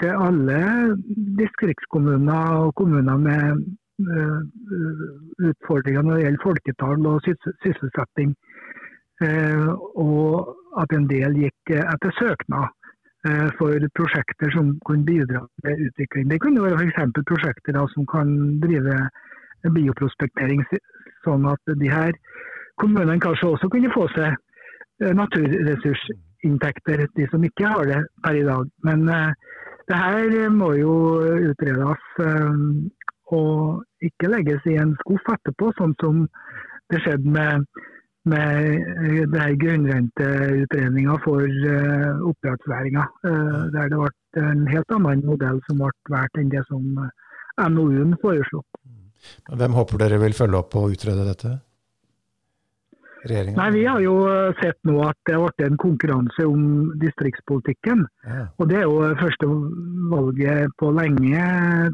til 0.02 0.12
alle 0.26 0.60
distriktskommuner 1.40 2.60
og 2.64 2.74
kommuner 2.74 3.16
med 3.16 3.64
utfordringer 5.48 6.02
når 6.02 6.16
det 6.16 6.22
gjelder 6.24 6.42
folketall 6.42 7.06
og 7.06 7.20
sysselsetting. 7.62 8.32
og 9.94 10.56
at 10.82 10.96
en 10.96 11.06
del 11.06 11.36
gikk 11.38 11.70
etter 11.78 12.10
søknad 12.18 12.66
for 13.58 13.86
prosjekter 13.94 14.50
som 14.50 14.72
kunne 14.86 15.06
bidra 15.06 15.44
til 15.62 15.86
utvikling. 15.86 16.26
Det 16.30 16.40
kunne 16.42 16.64
være 16.64 16.80
f.eks. 16.80 17.22
prosjekter 17.30 17.78
da, 17.78 17.86
som 17.94 18.02
kan 18.10 18.34
drive 18.66 18.98
bioprospektering, 19.78 20.66
sånn 21.22 21.46
at 21.46 21.76
de 21.84 21.94
her 21.94 22.18
kommunene 22.82 23.22
kanskje 23.22 23.52
også 23.54 23.70
kunne 23.70 23.94
få 23.94 24.08
seg 24.16 24.34
Eh, 24.34 24.43
naturressursinntekter, 25.18 27.06
de 27.16 27.26
som 27.30 27.44
ikke 27.44 27.70
har 27.70 27.84
det 27.90 28.00
per 28.24 28.38
i 28.38 28.44
dag. 28.46 28.68
Men 28.86 29.08
uh, 29.08 29.32
det 29.88 29.96
her 30.00 30.48
må 30.50 30.72
jo 30.78 30.94
utredes 31.50 32.04
og 33.34 33.82
ikke 34.04 34.30
legges 34.30 34.64
i 34.70 34.78
en 34.80 34.94
skuff 35.02 35.26
etterpå, 35.34 35.72
sånn 35.76 35.94
som 36.00 36.22
det 36.92 37.00
skjedde 37.04 37.32
med, 37.34 37.66
med 38.28 39.58
grunnrenteutredninga 39.60 41.18
for 41.24 41.44
uh, 41.44 42.24
oppdrettsnæringa. 42.30 43.04
Der 43.74 43.92
det 43.92 44.00
ble 44.00 44.10
en 44.44 44.64
helt 44.70 44.96
annen 44.96 45.24
modell 45.28 45.60
som 45.68 45.82
ble 45.82 45.92
valgt 46.16 46.40
enn 46.40 46.52
det 46.52 46.64
som 46.70 46.82
NOU-en 47.60 48.16
foreslo. 48.22 48.64
Hvem 49.52 49.76
håper 49.76 50.00
dere 50.00 50.20
vil 50.22 50.36
følge 50.36 50.60
opp 50.60 50.76
og 50.80 50.96
utrede 50.96 51.26
dette? 51.28 51.58
Regjeringen? 53.28 53.58
Nei, 53.58 53.70
Vi 53.74 53.84
har 53.86 54.00
jo 54.04 54.14
eh, 54.30 54.56
sett 54.60 54.78
nå 54.88 54.98
at 55.06 55.18
det 55.26 55.36
har 55.36 55.44
vært 55.46 55.64
en 55.66 55.78
konkurranse 55.80 56.46
om 56.48 56.64
distriktspolitikken. 57.02 58.04
Ja. 58.28 58.46
Og 58.58 58.68
Det 58.70 58.80
er 58.80 58.86
jo 58.88 59.14
første 59.20 59.48
valget 60.12 60.76
på 60.80 60.90
lenge, 60.96 61.46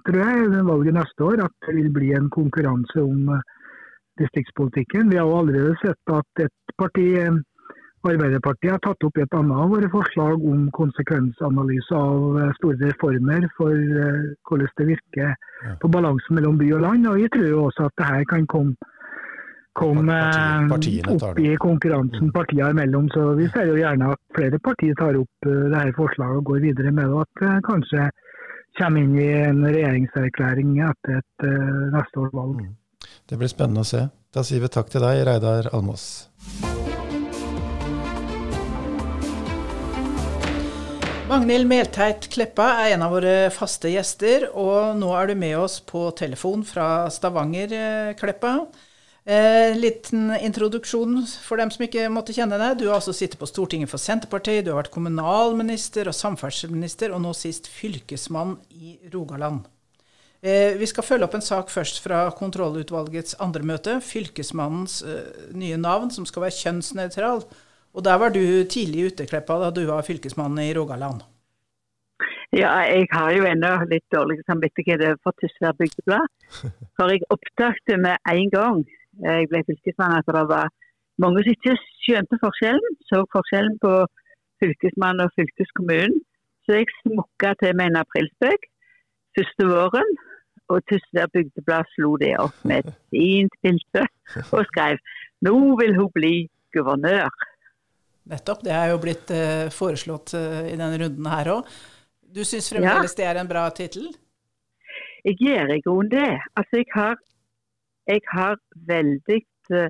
tror 0.09 0.21
jeg, 0.25 0.65
valget 0.73 0.99
neste 0.99 1.29
år, 1.29 1.45
at 1.47 1.69
det 1.69 1.77
vil 1.77 1.93
bli 1.95 2.13
en 2.17 2.31
konkurranse 2.35 3.05
om 3.05 3.31
eh, 3.37 3.47
distriktspolitikken. 4.23 5.13
Vi 5.13 5.21
har 5.21 5.29
jo 5.29 5.39
allerede 5.43 5.79
sett 5.85 6.17
at 6.17 6.45
et 6.47 6.77
parti, 6.79 7.07
eh, 7.21 7.41
Arbeiderpartiet, 8.01 8.73
har 8.73 8.81
tatt 8.81 9.05
opp 9.05 9.19
et 9.21 9.35
annet 9.37 9.59
av 9.61 9.75
våre 9.75 9.89
forslag 9.93 10.45
om 10.49 10.63
konsekvensanalyse 10.73 11.93
av 11.93 12.39
store 12.57 12.79
reformer 12.89 13.45
for 13.59 13.75
hvordan 14.49 14.71
det 14.81 14.87
virker 14.95 15.35
på 15.83 15.91
balansen 15.93 16.39
mellom 16.39 16.57
by 16.57 16.71
og 16.79 16.81
land. 16.87 17.11
Og 17.11 17.19
Vi 17.21 17.29
tror 17.35 17.45
jo 17.51 17.67
også 17.67 17.91
at 17.91 18.01
det 18.01 18.07
her 18.09 18.25
kan 18.31 18.47
komme 18.49 18.89
kom 19.81 20.11
partiene, 20.71 21.15
opp 21.17 21.39
i 21.41 21.55
konkurransen 21.61 22.33
partiene 22.35 22.73
imellom. 22.75 23.09
Så 23.15 23.33
vi 23.39 23.49
ser 23.55 23.71
jo 23.71 23.79
gjerne 23.81 24.13
at 24.15 24.21
flere 24.37 24.61
partier 24.63 24.97
tar 25.01 25.19
opp 25.21 25.49
uh, 25.49 25.55
det 25.73 25.79
her 25.79 25.95
forslaget 25.97 26.43
og 26.43 26.51
går 26.53 26.67
videre 26.67 26.93
med 26.93 27.09
det. 27.09 27.15
Og 27.17 27.25
at 27.25 27.43
det 27.43 27.55
uh, 27.55 27.63
kanskje 27.69 28.09
kommer 28.79 29.03
inn 29.03 29.17
i 29.19 29.31
en 29.41 29.65
regjeringserklæring 29.67 30.77
etter 30.87 31.21
et 31.21 31.47
uh, 31.47 31.87
neste 31.97 32.25
års 32.25 32.35
valg. 32.37 32.61
Mm. 32.61 32.75
Det 33.31 33.39
blir 33.41 33.51
spennende 33.51 33.85
å 33.87 33.89
se. 33.89 34.05
Da 34.35 34.45
sier 34.47 34.63
vi 34.63 34.71
takk 34.71 34.93
til 34.93 35.03
deg, 35.03 35.25
Reidar 35.27 35.71
Almås. 35.75 36.27
Magnhild 41.31 41.69
Melteit 41.71 42.27
Kleppa 42.33 42.67
er 42.83 42.97
en 42.97 43.05
av 43.07 43.13
våre 43.15 43.35
faste 43.55 43.91
gjester, 43.93 44.49
og 44.51 44.99
nå 44.99 45.13
er 45.15 45.31
du 45.31 45.37
med 45.39 45.55
oss 45.63 45.79
på 45.87 46.09
telefon 46.19 46.65
fra 46.67 47.07
Stavanger, 47.15 47.75
Kleppa. 48.19 48.55
Eh, 49.31 49.77
liten 49.79 50.37
introduksjon 50.41 51.21
for 51.45 51.61
dem 51.61 51.71
som 51.71 51.85
ikke 51.87 52.09
måtte 52.11 52.35
kjenne 52.35 52.57
deg. 52.59 52.81
Du 52.81 52.89
har 52.89 52.97
altså 52.97 53.13
sittet 53.15 53.39
på 53.39 53.47
Stortinget 53.47 53.93
for 53.93 54.03
Senterpartiet, 54.03 54.65
du 54.67 54.73
har 54.73 54.81
vært 54.81 54.91
kommunalminister 54.91 56.11
og 56.11 56.17
samferdselsminister, 56.19 57.15
og 57.15 57.23
nå 57.23 57.31
sist 57.39 57.69
fylkesmann 57.71 58.57
i 58.75 58.97
Rogaland. 59.13 59.69
Eh, 60.43 60.75
vi 60.81 60.89
skal 60.91 61.07
følge 61.07 61.29
opp 61.29 61.39
en 61.39 61.47
sak 61.47 61.71
først 61.71 62.03
fra 62.03 62.25
kontrollutvalgets 62.35 63.39
andre 63.45 63.63
møte. 63.71 64.01
Fylkesmannens 64.03 64.99
eh, 65.07 65.49
nye 65.55 65.79
navn, 65.79 66.11
som 66.11 66.27
skal 66.27 66.49
være 66.49 66.59
kjønnsnøytral. 66.65 67.45
Og 67.95 68.07
der 68.07 68.19
var 68.19 68.35
du 68.35 68.43
tidlig 68.67 69.13
ute, 69.13 69.31
Kleppa, 69.31 69.61
da 69.63 69.71
du 69.71 69.85
var 69.87 70.07
fylkesmann 70.07 70.59
i 70.59 70.73
Rogaland. 70.75 71.23
Ja, 72.51 72.81
jeg 72.83 73.07
har 73.13 73.31
jo 73.31 73.47
ennå 73.47 73.77
litt 73.93 74.09
dårlig 74.11 74.41
samvittighet 74.49 75.21
for 75.23 75.39
Tysvær 75.39 75.77
bygdeblad. 75.79 76.27
For 76.99 77.13
jeg 77.13 77.23
oppdaget 77.31 78.01
med 78.03 78.19
en 78.27 78.51
gang 78.51 78.81
jeg 79.27 79.51
ble 79.51 79.63
fylkesmann, 79.69 80.19
at 80.19 80.29
det 80.29 80.47
var 80.55 80.71
mange 81.23 81.45
som 81.45 81.55
ikke 81.55 81.77
skjønte 82.05 82.41
forskjellen. 82.45 82.99
Så 83.09 83.23
forskjellen 83.35 83.77
på 83.85 83.93
fylkesmann 84.63 85.23
og 85.25 85.33
fylkeskommunen. 85.39 86.19
Så 86.65 86.81
jeg 86.81 86.93
smukka 87.03 87.55
til 87.61 87.77
med 87.77 87.91
en 87.91 88.03
aprilspøk 88.03 88.67
første 89.37 89.69
våren. 89.73 90.19
Og 90.71 90.83
Tysvær 90.87 91.31
Bygdeblad 91.35 91.89
slo 91.97 92.15
det 92.21 92.35
opp 92.39 92.59
med 92.69 92.85
et 92.85 92.99
fint 93.11 93.55
bilde 93.65 94.05
og 94.55 94.63
skrev 94.71 95.01
nå 95.43 95.55
vil 95.81 95.97
hun 95.97 96.11
bli 96.15 96.35
guvernør. 96.75 97.33
Nettopp. 98.31 98.63
Det 98.63 98.75
er 98.77 98.93
jo 98.93 99.01
blitt 99.03 99.33
uh, 99.35 99.67
foreslått 99.75 100.37
uh, 100.39 100.63
i 100.69 100.77
denne 100.77 100.99
runden 101.01 101.31
her 101.33 101.51
òg. 101.57 101.71
Du 102.31 102.45
syns 102.47 102.69
fremdeles 102.71 103.17
ja. 103.17 103.19
det 103.19 103.27
er 103.27 103.41
en 103.41 103.51
bra 103.51 103.65
tittel? 103.75 104.07
Jeg 105.27 105.41
gjør 105.41 105.73
i 105.75 105.81
grunnen 105.83 106.13
det. 106.13 106.29
Altså, 106.55 106.79
jeg 106.79 106.89
har 106.95 107.17
jeg 108.09 108.21
har 108.33 108.57
veldig 108.89 109.41
uh, 109.75 109.89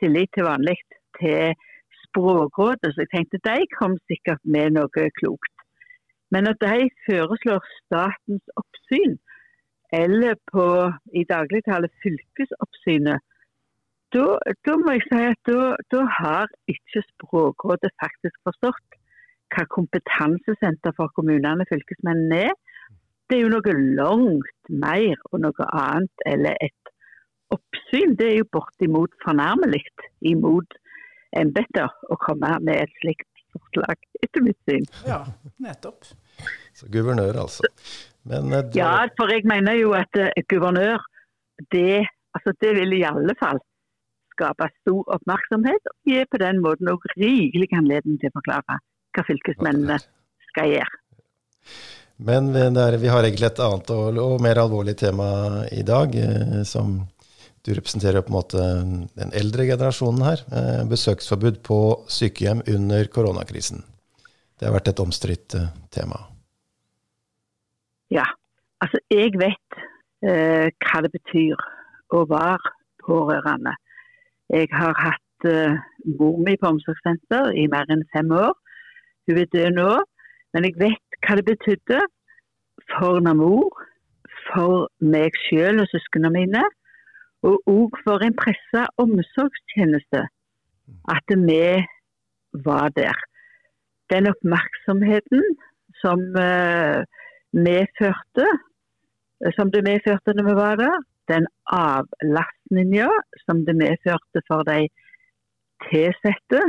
tillit 0.00 0.30
til 0.34 0.48
vanlig 0.48 0.78
til 1.20 1.54
Språkrådet, 2.02 2.92
så 2.92 3.04
jeg 3.04 3.12
tenkte 3.14 3.44
de 3.48 3.66
kom 3.78 3.96
sikkert 4.10 4.42
med 4.44 4.74
noe 4.76 5.04
klokt. 5.18 5.54
Men 6.32 6.48
at 6.50 6.60
de 6.60 6.88
foreslår 7.06 7.60
statens 7.78 8.44
oppsyn, 8.60 9.18
eller 9.92 10.34
på 10.52 10.66
i 11.20 11.24
dagligtale 11.28 11.88
fylkesoppsynet, 12.02 13.20
da 14.12 14.74
må 14.76 14.92
jeg 14.92 15.04
si 15.08 15.20
at 15.24 15.50
da 15.94 16.02
har 16.18 16.50
ikke 16.68 17.04
Språkrådet 17.06 17.92
faktisk 18.02 18.36
forstått 18.48 18.98
hva 19.52 19.64
kompetansesenter 19.72 20.92
for 20.96 21.12
kommunene 21.16 21.64
og 21.64 21.70
fylkesmennene 21.72 22.40
er. 22.48 22.54
Det 23.28 23.38
er 23.38 23.44
jo 23.46 23.52
noe 23.54 23.76
langt 24.00 24.72
mer 24.84 25.16
og 25.30 25.40
noe 25.44 25.68
annet 25.72 26.26
eller 26.28 26.56
et 26.64 26.91
oppsyn, 27.92 28.16
det 28.16 28.26
er 28.26 28.38
jo 28.40 28.48
bortimot 28.52 29.12
fornærmelig 29.24 29.82
imot 30.20 30.78
embeter 31.36 31.88
å 32.08 32.16
komme 32.20 32.58
med 32.64 32.80
et 32.80 32.92
slikt 33.02 33.28
forslag, 33.52 33.96
etter 34.22 34.44
mitt 34.44 34.58
syn. 34.68 34.86
Ja, 35.06 35.24
nettopp. 35.60 36.06
Så 36.74 36.88
guvernør, 36.88 37.42
altså. 37.44 37.68
Men, 38.24 38.52
uh, 38.52 38.64
ja, 38.74 39.08
for 39.16 39.28
jeg 39.28 39.44
mener 39.44 39.76
jo 39.76 39.92
at 39.96 40.12
uh, 40.16 40.30
guvernør, 40.48 41.02
det, 41.72 42.06
altså, 42.32 42.54
det 42.60 42.74
vil 42.78 42.96
i 42.96 43.04
alle 43.04 43.36
fall 43.40 43.60
skape 44.32 44.70
stor 44.80 45.16
oppmerksomhet, 45.18 45.92
og 45.92 46.08
gi 46.08 46.24
på 46.24 46.40
den 46.40 46.62
måten 46.64 46.88
òg 46.88 47.04
rikelig 47.18 47.68
anledning 47.76 48.20
til 48.20 48.32
å 48.32 48.38
forklare 48.38 48.80
hva 49.12 49.24
fylkesmennene 49.28 49.98
skal 50.48 50.72
gjøre. 50.72 51.00
Men 52.22 52.52
vi 52.54 53.10
har 53.10 53.26
egentlig 53.26 53.48
et 53.50 53.60
annet 53.60 53.90
og, 53.92 54.36
mer 54.40 54.60
alvorlig 54.62 54.94
tema 55.00 55.26
i 55.74 55.82
dag, 55.84 56.14
eh, 56.14 56.62
som 56.68 57.00
du 57.62 57.72
representerer 57.76 58.24
på 58.24 58.32
en 58.32 58.38
måte 58.38 58.62
den 59.18 59.32
eldre 59.38 59.66
generasjonen 59.68 60.24
her. 60.26 60.42
Eh, 60.50 60.82
besøksforbud 60.90 61.62
på 61.66 61.78
sykehjem 62.10 62.64
under 62.74 63.06
koronakrisen. 63.12 63.84
Det 64.58 64.68
har 64.68 64.74
vært 64.76 64.92
et 64.92 65.02
omstridt 65.02 65.56
eh, 65.58 65.70
tema. 65.94 66.18
Ja, 68.14 68.26
altså 68.84 69.00
jeg 69.10 69.34
vet 69.40 69.78
eh, 70.26 70.68
hva 70.84 71.04
det 71.04 71.12
betyr 71.14 71.62
å 72.12 72.24
være 72.30 72.74
pårørende. 73.06 73.74
Jeg 74.52 74.68
har 74.74 74.98
hatt 74.98 75.48
eh, 75.48 75.78
mor 76.18 76.42
mi 76.44 76.58
på 76.60 76.74
omsorgssenter 76.74 77.54
i 77.58 77.68
mer 77.72 77.88
enn 77.94 78.04
fem 78.14 78.30
år. 78.36 78.52
Hun 79.30 79.38
er 79.38 79.50
død 79.54 79.78
nå, 79.78 79.90
men 80.52 80.66
jeg 80.66 80.78
vet 80.82 81.18
hva 81.22 81.38
det 81.38 81.46
betydde 81.46 82.02
for 82.92 83.22
Namor, 83.22 83.70
for 84.50 84.88
meg 84.98 85.36
selv 85.48 85.84
og 85.84 85.90
søsknene 85.92 86.32
mine, 86.34 86.62
og 87.42 87.62
òg 87.66 87.98
for 88.04 88.22
en 88.22 88.36
pressa 88.38 88.86
omsorgstjeneste, 89.02 90.22
at 91.14 91.34
vi 91.48 91.62
var 92.66 92.88
der. 92.96 93.16
Den 94.12 94.28
oppmerksomheten 94.30 95.42
som 96.02 96.20
uh, 96.36 97.02
medførte, 97.52 98.46
som 99.56 99.70
det 99.74 99.82
medførte 99.86 100.34
når 100.36 100.48
vi 100.50 100.54
var 100.58 100.76
der, 100.76 100.98
den 101.28 101.46
avlastninga 101.66 103.08
som 103.46 103.64
det 103.66 103.76
medførte 103.76 104.42
for 104.48 104.62
de 104.68 104.88
tilsatte. 105.88 106.62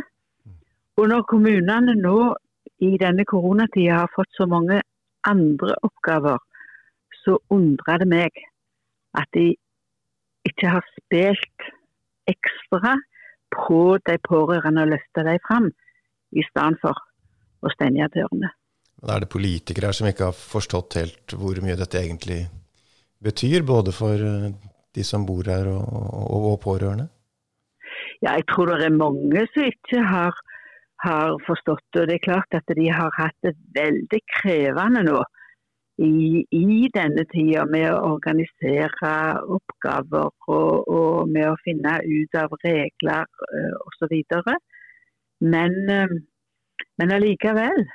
Og 0.97 1.09
når 1.09 1.25
kommunene 1.29 1.95
nå 1.97 2.17
i 2.85 2.97
denne 3.01 3.25
koronatida 3.25 4.03
har 4.03 4.13
fått 4.15 4.31
så 4.37 4.45
mange 4.49 4.81
andre 5.27 5.75
oppgaver, 5.87 6.37
så 7.23 7.37
undrer 7.49 8.01
det 8.01 8.09
meg 8.09 8.41
at 9.17 9.29
de 9.37 9.53
ikke 10.47 10.71
har 10.75 10.85
spilt 10.95 11.69
ekstra 12.29 12.97
på 13.53 13.79
de 14.07 14.17
pårørende 14.25 14.83
og 14.85 14.93
løfta 14.95 15.23
dem 15.27 15.39
fram, 15.47 15.71
i 16.33 16.43
stedet 16.49 16.79
for 16.81 16.97
å 17.63 17.71
stenge 17.73 18.09
dørene. 18.15 18.49
Men 19.01 19.15
Er 19.15 19.23
det 19.23 19.33
politikere 19.33 19.91
her 19.91 19.97
som 19.97 20.07
ikke 20.09 20.29
har 20.31 20.37
forstått 20.37 20.97
helt 20.99 21.35
hvor 21.37 21.59
mye 21.63 21.77
dette 21.77 21.99
egentlig 21.99 22.45
betyr, 23.23 23.65
både 23.67 23.93
for 23.95 24.15
eh, 24.15 24.53
de 24.95 25.03
som 25.03 25.25
bor 25.27 25.45
her 25.47 25.67
og, 25.71 25.83
og, 25.83 26.47
og 26.53 26.57
pårørende? 26.63 27.09
Ja, 28.23 28.37
jeg 28.37 28.47
tror 28.49 28.71
det 28.71 28.87
er 28.87 28.95
mange 28.95 29.45
som 29.53 29.67
ikke 29.67 30.01
har, 30.07 30.37
har 31.03 31.37
forstått 31.45 31.83
det. 31.93 32.07
Det 32.09 32.17
er 32.17 32.25
klart 32.25 32.57
at 32.57 32.75
de 32.79 32.87
har 32.89 33.11
hatt 33.19 33.37
det 33.43 33.53
veldig 33.75 34.21
krevende 34.39 35.03
nå 35.09 35.21
i, 35.97 36.45
i 36.51 36.89
denne 36.93 37.25
tida 37.29 37.65
med 37.69 37.91
å 37.93 38.15
organisere 38.15 39.11
oppgaver 39.57 40.31
og, 40.47 40.87
og, 40.87 41.29
med 41.29 41.49
å 41.51 41.57
finne 41.63 41.99
ut 42.01 42.37
av 42.39 42.55
regler 42.63 43.27
uh, 43.27 43.75
osv. 43.85 44.15
Men, 45.43 45.75
uh, 45.89 46.15
men 46.97 47.13
allikevel. 47.13 47.85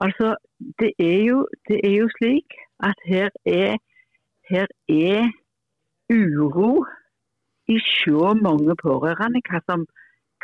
Altså, 0.00 0.34
det 0.80 0.92
er, 0.98 1.20
jo, 1.28 1.44
det 1.68 1.80
er 1.84 1.96
jo 2.00 2.08
slik 2.16 2.56
at 2.82 2.98
her 3.06 3.30
er, 3.44 3.78
her 4.50 4.66
er 4.88 5.30
uro 6.10 6.84
i 7.70 7.78
så 7.84 8.34
mange 8.34 8.74
pårørende. 8.80 9.42
Hva, 9.46 9.62
som, 9.68 9.86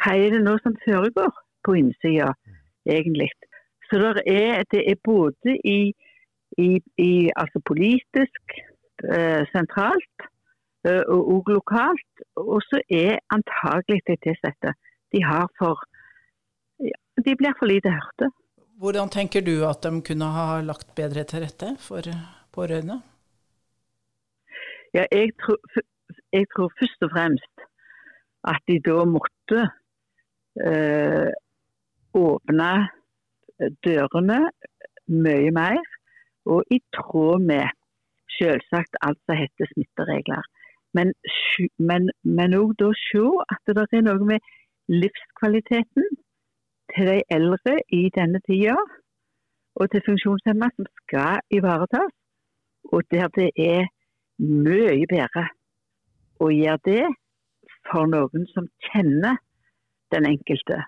hva 0.03 0.15
er 0.15 0.37
det 0.37 0.45
nå 0.45 0.59
som 0.63 0.77
foregår 0.85 1.33
på 1.67 1.79
innsida, 1.81 2.35
egentlig? 2.87 3.33
Så 3.91 3.99
er, 4.27 4.63
det 4.71 4.83
er 4.91 4.99
både 5.07 5.57
i 5.65 5.95
i, 6.57 6.81
i, 6.99 7.31
altså 7.37 7.61
politisk, 7.65 8.57
eh, 9.05 9.43
sentralt 9.53 10.27
eh, 10.87 11.03
og, 11.03 11.23
og, 11.35 11.51
lokalt. 11.59 12.25
Og 12.37 12.63
så 12.69 12.81
er 12.91 13.21
antagelig 13.37 14.03
de 14.09 14.17
tilsatte 14.25 14.73
de, 15.13 15.23
har 15.25 15.49
for, 15.59 15.85
ja, 16.81 16.99
de 17.25 17.37
blir 17.37 17.57
for 17.59 17.71
lite 17.71 17.93
hørte. 17.93 18.31
Hvordan 18.81 19.09
tenker 19.09 19.41
du 19.41 19.65
at 19.69 19.85
de 19.85 20.03
kunne 20.05 20.33
ha 20.33 20.61
lagt 20.61 20.95
bedre 20.97 21.25
til 21.25 21.45
rette 21.45 21.77
for 21.81 22.05
pårørende? 22.53 23.01
Ja, 24.95 25.05
jeg 25.13 25.33
tror, 25.41 25.61
jeg 26.33 26.47
tror 26.53 26.73
først 26.81 27.03
og 27.05 27.11
fremst 27.13 27.65
at 28.47 28.63
de 28.69 28.77
da 28.85 29.03
måtte 29.09 29.65
eh, 30.67 31.33
åpne 32.17 32.71
dørene 33.85 34.39
mye 35.07 35.53
mer 35.55 35.96
og 36.47 36.65
i 36.71 36.79
tråd 36.97 37.43
med 37.51 37.65
selvsagt 38.39 38.99
alt 39.07 39.21
som 39.27 39.39
heter 39.41 39.71
smitteregler. 39.73 40.45
Men, 40.97 41.13
men 42.39 42.55
også 42.61 42.77
da 42.83 42.91
se 43.01 43.25
at 43.53 43.75
det 43.77 43.85
er 43.99 44.07
noe 44.07 44.29
med 44.31 44.55
livskvaliteten 44.89 46.07
til 46.95 47.11
de 47.11 47.19
eldre 47.37 47.75
i 47.93 48.07
denne 48.15 48.41
tida, 48.49 48.77
og 49.77 49.91
til 49.93 50.05
funksjonshemmede 50.07 50.73
som 50.77 50.87
skal 51.03 51.41
ivaretas. 51.59 52.13
Og 52.93 53.03
der 53.11 53.29
det 53.39 53.51
er 53.59 53.89
mye 54.39 55.07
bedre 55.11 55.49
å 56.41 56.51
gjøre 56.55 56.81
det 56.87 57.07
for 57.91 58.09
noen 58.11 58.47
som 58.55 58.69
kjenner 58.89 59.41
den 60.15 60.29
enkelte, 60.29 60.79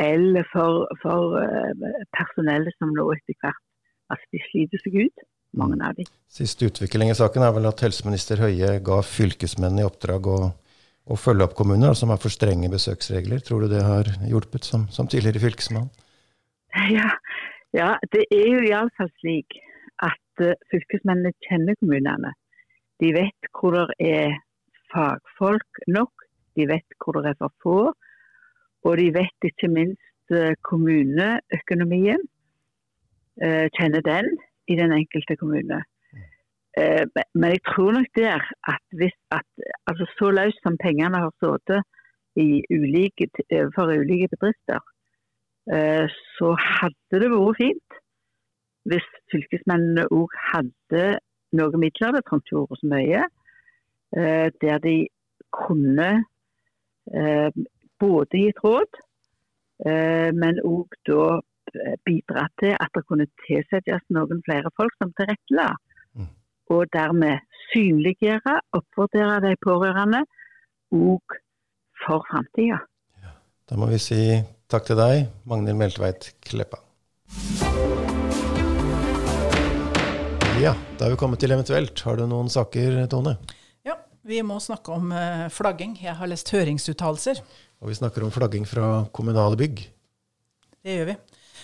eller 0.00 0.46
for, 0.52 0.86
for 1.02 1.36
eh, 1.42 2.04
personellet 2.16 2.76
som 2.78 2.94
nå 2.96 3.04
etter 3.12 3.36
hvert 3.42 3.66
at 4.12 4.22
de 4.34 4.40
sliter 4.50 4.82
seg 4.84 4.96
ut, 5.06 5.24
mange 5.58 5.78
av 5.82 5.96
dem. 5.98 6.08
Siste 6.30 6.68
utvikling 6.70 7.10
i 7.10 7.18
saken 7.18 7.44
er 7.46 7.54
vel 7.56 7.68
at 7.70 7.82
helseminister 7.84 8.42
Høie 8.42 8.76
ga 8.86 9.00
fylkesmennene 9.06 9.82
i 9.82 9.88
oppdrag 9.88 10.28
å, 10.30 10.38
å 11.10 11.18
følge 11.18 11.48
opp 11.48 11.56
kommuner 11.58 11.96
som 11.98 12.12
har 12.12 12.20
for 12.22 12.32
strenge 12.32 12.70
besøksregler. 12.72 13.42
Tror 13.46 13.64
du 13.64 13.72
det 13.72 13.82
har 13.86 14.10
hjulpet 14.28 14.68
som, 14.68 14.86
som 14.94 15.10
tidligere 15.10 15.42
fylkesmann? 15.42 15.90
Ja, 16.90 17.08
ja, 17.74 17.94
det 18.14 18.26
er 18.34 18.46
jo 18.46 18.62
iallfall 18.66 19.10
slik 19.20 19.58
at 20.02 20.42
uh, 20.42 20.54
fylkesmennene 20.70 21.34
kjenner 21.46 21.78
kommunene. 21.80 22.34
De 23.02 23.12
vet 23.16 23.50
hvor 23.56 23.76
det 23.78 23.96
er 24.06 24.36
fagfolk 24.92 25.82
nok, 25.88 26.26
de 26.58 26.66
vet 26.70 26.98
hvor 26.98 27.20
det 27.20 27.32
er 27.32 27.40
for 27.40 27.54
få. 27.62 27.80
Og 28.86 28.96
de 28.96 29.10
vet 29.14 29.46
ikke 29.50 29.70
minst 29.70 30.34
uh, 30.34 30.54
kommuneøkonomien. 30.66 32.22
Eh, 33.38 33.68
kjenner 33.78 34.02
den 34.02 34.26
i 34.68 34.74
den 34.76 34.92
enkelte 34.92 35.36
kommune. 35.36 35.78
Eh, 36.78 37.06
men 37.34 37.50
jeg 37.54 37.62
tror 37.70 37.92
nok 37.92 38.06
der 38.16 38.42
at 38.68 38.82
hvis 38.98 39.16
at 39.30 39.46
altså 39.86 40.06
så 40.18 40.30
løst 40.30 40.60
som 40.62 40.76
pengene 40.82 41.22
har 41.24 41.32
sittet 41.38 41.82
for 43.74 43.86
ulike 44.02 44.28
bedrifter, 44.34 44.80
eh, 45.72 46.06
så 46.36 46.52
hadde 46.58 47.22
det 47.22 47.30
vært 47.32 47.58
fint 47.62 47.98
hvis 48.90 49.08
fylkesmennene 49.32 50.08
òg 50.10 50.34
hadde 50.52 51.04
noen 51.52 51.80
midler, 51.82 52.12
det 52.12 52.24
trengte 52.26 52.56
ikke 52.56 52.78
så 52.80 52.88
mye, 52.90 53.24
der 54.62 54.78
de 54.82 54.94
kunne 55.52 56.08
både 58.00 58.40
gitt 58.40 58.62
råd, 58.64 59.00
men 60.40 60.62
òg 60.64 60.96
da 61.06 61.26
bidra 62.06 62.46
til 62.60 62.74
at 62.76 62.92
det 62.96 63.04
kunne 63.08 63.28
tilsettes 63.46 64.02
noen 64.14 64.42
flere 64.46 64.72
folk 64.76 64.94
som 64.98 65.12
tilrettela. 65.18 65.70
Mm. 66.14 66.28
Og 66.74 66.86
dermed 66.94 67.46
synliggjøre, 67.70 68.58
oppvurdere 68.76 69.40
de 69.46 69.54
pårørende 69.64 70.24
òg 70.90 71.38
for 72.04 72.26
framtida. 72.30 72.80
Ja. 73.22 73.34
Da 73.68 73.78
må 73.78 73.90
vi 73.90 74.00
si 74.02 74.20
takk 74.70 74.88
til 74.88 74.98
deg, 74.98 75.28
Magnhild 75.48 75.78
Meltveit 75.78 76.32
Kleppa. 76.46 76.82
Ja, 80.60 80.74
da 80.98 81.06
er 81.06 81.14
vi 81.14 81.16
kommet 81.16 81.40
til 81.40 81.54
eventuelt. 81.54 82.02
Har 82.04 82.18
du 82.18 82.26
noen 82.28 82.50
saker, 82.52 82.98
Tone? 83.08 83.38
Ja, 83.86 83.94
vi 84.28 84.42
må 84.44 84.58
snakke 84.60 84.92
om 84.92 85.08
eh, 85.16 85.46
flagging. 85.48 85.94
Jeg 86.02 86.18
har 86.18 86.28
lest 86.28 86.50
høringsuttalelser. 86.52 87.40
Og 87.80 87.88
vi 87.88 87.96
snakker 87.96 88.26
om 88.26 88.32
flagging 88.34 88.66
fra 88.68 89.06
kommunale 89.16 89.56
bygg. 89.56 89.80
Det 90.84 90.98
gjør 90.98 91.08
vi. 91.12 91.16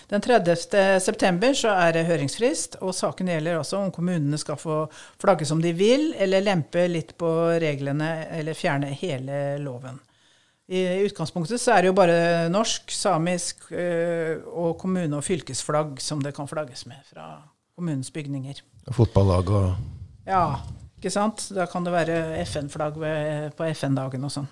Den 0.07 0.23
30. 0.23 0.55
september 1.03 1.55
så 1.57 1.73
er 1.75 1.97
det 1.97 2.05
høringsfrist, 2.07 2.77
og 2.79 2.93
saken 2.95 3.27
gjelder 3.27 3.59
også 3.59 3.81
om 3.81 3.91
kommunene 3.91 4.39
skal 4.39 4.55
få 4.59 4.85
flagge 5.19 5.47
som 5.49 5.59
de 5.63 5.73
vil, 5.75 6.13
eller 6.15 6.45
lempe 6.45 6.85
litt 6.87 7.11
på 7.19 7.31
reglene, 7.59 8.11
eller 8.37 8.55
fjerne 8.55 8.93
hele 8.95 9.57
loven. 9.59 9.99
I 10.67 11.03
utgangspunktet 11.07 11.59
så 11.63 11.75
er 11.75 11.83
det 11.83 11.91
jo 11.91 11.95
bare 11.95 12.47
norsk, 12.51 12.91
samisk 12.91 13.69
øh, 13.71 14.43
og 14.47 14.73
kommune- 14.79 15.15
og 15.15 15.23
fylkesflagg 15.23 16.01
som 16.03 16.23
det 16.23 16.33
kan 16.35 16.47
flagges 16.47 16.85
med 16.87 17.03
fra 17.07 17.29
kommunens 17.75 18.11
bygninger. 18.11 18.63
Fotballag 18.91 19.51
og 19.51 19.75
Ja, 20.27 20.59
ikke 20.99 21.11
sant. 21.11 21.49
Da 21.55 21.67
kan 21.71 21.87
det 21.87 21.93
være 21.95 22.41
FN-flagg 22.43 22.99
på 23.55 23.67
FN-dagen 23.71 24.27
og 24.27 24.33
sånn. 24.33 24.49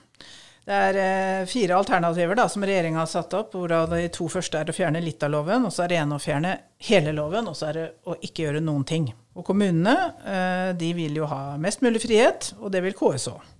Det 0.65 0.73
er 0.73 0.97
eh, 0.97 1.45
fire 1.45 1.75
alternativer 1.77 2.37
da, 2.39 2.47
som 2.49 2.63
regjeringa 2.65 3.03
har 3.03 3.09
satt 3.09 3.33
opp. 3.37 3.53
hvor 3.53 3.69
De 3.91 4.07
to 4.13 4.25
første 4.31 4.57
er 4.57 4.71
å 4.71 4.73
fjerne 4.73 5.01
litt 5.03 5.21
av 5.23 5.33
loven, 5.35 5.67
og 5.67 5.73
så 5.73 5.85
er 5.85 5.91
det 5.91 5.99
ene 6.01 6.17
å 6.17 6.23
fjerne 6.23 6.55
hele 6.87 7.13
loven, 7.13 7.51
og 7.51 7.57
så 7.57 7.69
er 7.69 7.77
det 7.77 7.85
å 8.09 8.17
ikke 8.25 8.47
gjøre 8.47 8.63
noen 8.65 8.87
ting. 8.89 9.11
Og 9.37 9.45
Kommunene 9.45 9.93
eh, 10.25 10.71
de 10.77 10.89
vil 10.97 11.21
jo 11.21 11.29
ha 11.29 11.59
mest 11.61 11.85
mulig 11.85 12.01
frihet, 12.07 12.55
og 12.57 12.73
det 12.73 12.81
vil 12.85 12.97
KS 12.97 13.29
òg. 13.35 13.51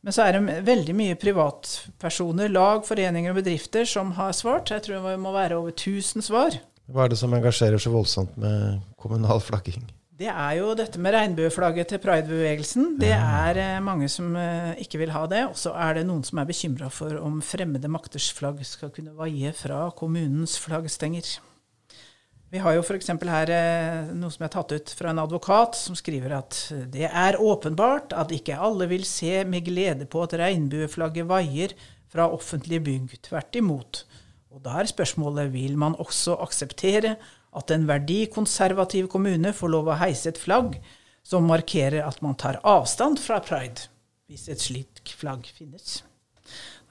Men 0.00 0.16
så 0.16 0.24
er 0.24 0.38
det 0.38 0.60
veldig 0.64 0.96
mye 0.96 1.20
privatpersoner, 1.20 2.48
lag, 2.48 2.86
foreninger 2.88 3.34
og 3.34 3.42
bedrifter 3.42 3.84
som 3.84 4.14
har 4.16 4.32
svart. 4.32 4.72
Jeg 4.72 4.86
tror 4.86 5.10
det 5.10 5.20
må 5.20 5.34
være 5.34 5.60
over 5.60 5.74
1000 5.76 6.24
svar. 6.24 6.56
Hva 6.88 7.04
er 7.04 7.12
det 7.12 7.20
som 7.20 7.34
engasjerer 7.36 7.78
så 7.78 7.92
voldsomt 7.92 8.32
med 8.40 8.80
kommunal 8.96 9.44
flagging? 9.44 9.84
Det 10.20 10.28
er 10.28 10.56
jo 10.58 10.74
dette 10.76 11.00
med 11.00 11.14
regnbueflagget 11.14 11.94
til 11.94 12.00
pridebevegelsen. 12.02 12.98
Det 13.00 13.14
er 13.14 13.56
eh, 13.56 13.78
mange 13.80 14.04
som 14.12 14.34
eh, 14.36 14.74
ikke 14.82 14.98
vil 15.00 15.14
ha 15.14 15.22
det. 15.30 15.46
Og 15.48 15.54
så 15.56 15.72
er 15.72 15.96
det 15.96 16.02
noen 16.10 16.20
som 16.28 16.42
er 16.42 16.48
bekymra 16.50 16.90
for 16.92 17.16
om 17.22 17.38
fremmede 17.40 17.88
makters 17.88 18.26
flagg 18.36 18.60
skal 18.68 18.92
kunne 18.92 19.14
vaie 19.16 19.54
fra 19.56 19.86
kommunens 19.96 20.58
flaggstenger. 20.60 21.30
Vi 22.52 22.60
har 22.60 22.76
jo 22.76 22.84
f.eks. 22.84 23.08
her 23.32 23.54
eh, 23.54 24.12
noe 24.12 24.34
som 24.34 24.44
er 24.44 24.52
tatt 24.52 24.76
ut 24.76 24.92
fra 24.98 25.14
en 25.14 25.22
advokat, 25.24 25.80
som 25.80 25.96
skriver 25.96 26.36
at 26.42 26.60
det 26.92 27.08
er 27.08 27.40
åpenbart 27.40 28.12
at 28.12 28.36
ikke 28.36 28.60
alle 28.60 28.90
vil 28.92 29.08
se 29.08 29.38
med 29.48 29.64
glede 29.72 30.04
på 30.04 30.26
at 30.26 30.36
regnbueflagget 30.36 31.32
vaier 31.32 31.72
fra 32.12 32.28
offentlige 32.28 32.84
bygg. 32.90 33.16
Tvert 33.30 33.56
imot. 33.56 34.04
Og 34.52 34.60
da 34.68 34.82
er 34.82 34.92
spørsmålet 34.92 35.48
vil 35.54 35.80
man 35.80 35.96
også 35.96 36.36
akseptere 36.44 37.16
at 37.56 37.72
en 37.74 37.86
verdikonservativ 37.88 39.08
kommune 39.10 39.52
får 39.56 39.72
lov 39.72 39.90
å 39.90 39.98
heise 40.00 40.30
et 40.30 40.38
flagg 40.38 40.76
som 41.26 41.48
markerer 41.50 42.04
at 42.06 42.20
man 42.24 42.36
tar 42.38 42.60
avstand 42.66 43.20
fra 43.22 43.40
pride, 43.44 43.88
hvis 44.30 44.48
et 44.52 44.62
slikt 44.62 45.12
flagg 45.18 45.48
finnes. 45.56 46.00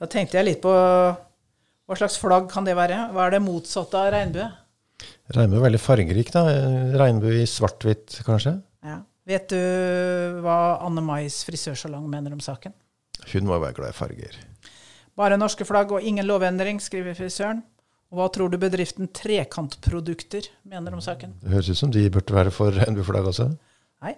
Da 0.00 0.08
tenkte 0.08 0.38
jeg 0.38 0.48
litt 0.48 0.62
på 0.64 0.72
hva 0.72 1.96
slags 1.98 2.20
flagg 2.22 2.46
kan 2.52 2.66
det 2.68 2.76
være? 2.78 3.08
Hva 3.14 3.26
er 3.26 3.34
det 3.34 3.42
motsatte 3.42 3.98
av 3.98 4.12
regnbue? 4.14 4.46
Regnbue 5.34 5.58
er 5.58 5.64
veldig 5.64 5.80
fargerik, 5.82 6.30
da. 6.34 6.44
Regnbue 7.00 7.40
i 7.42 7.48
svart-hvitt, 7.48 8.20
kanskje? 8.26 8.54
Ja. 8.86 9.00
Vet 9.26 9.50
du 9.52 9.58
hva 10.44 10.78
Anne 10.86 11.02
Mais 11.04 11.40
frisørsalong 11.46 12.06
mener 12.10 12.36
om 12.36 12.40
saken? 12.42 12.72
Hun 13.32 13.48
må 13.48 13.58
være 13.60 13.76
glad 13.76 13.92
i 13.92 13.98
farger. 13.98 14.38
Bare 15.18 15.38
norske 15.40 15.66
flagg 15.68 15.92
og 15.92 16.06
ingen 16.06 16.28
lovendring, 16.28 16.80
skriver 16.82 17.18
frisøren. 17.18 17.64
Og 18.10 18.18
hva 18.18 18.26
tror 18.34 18.50
du 18.50 18.56
bedriften 18.58 19.06
Trekantprodukter 19.14 20.48
mener 20.66 20.96
om 20.96 21.02
saken? 21.04 21.36
Det 21.42 21.52
høres 21.52 21.68
ut 21.70 21.78
som 21.78 21.92
de 21.94 22.08
burde 22.10 22.34
være 22.34 22.50
for 22.54 22.74
regnbueflagg 22.74 23.28
også. 23.30 23.46
Nei. 24.02 24.16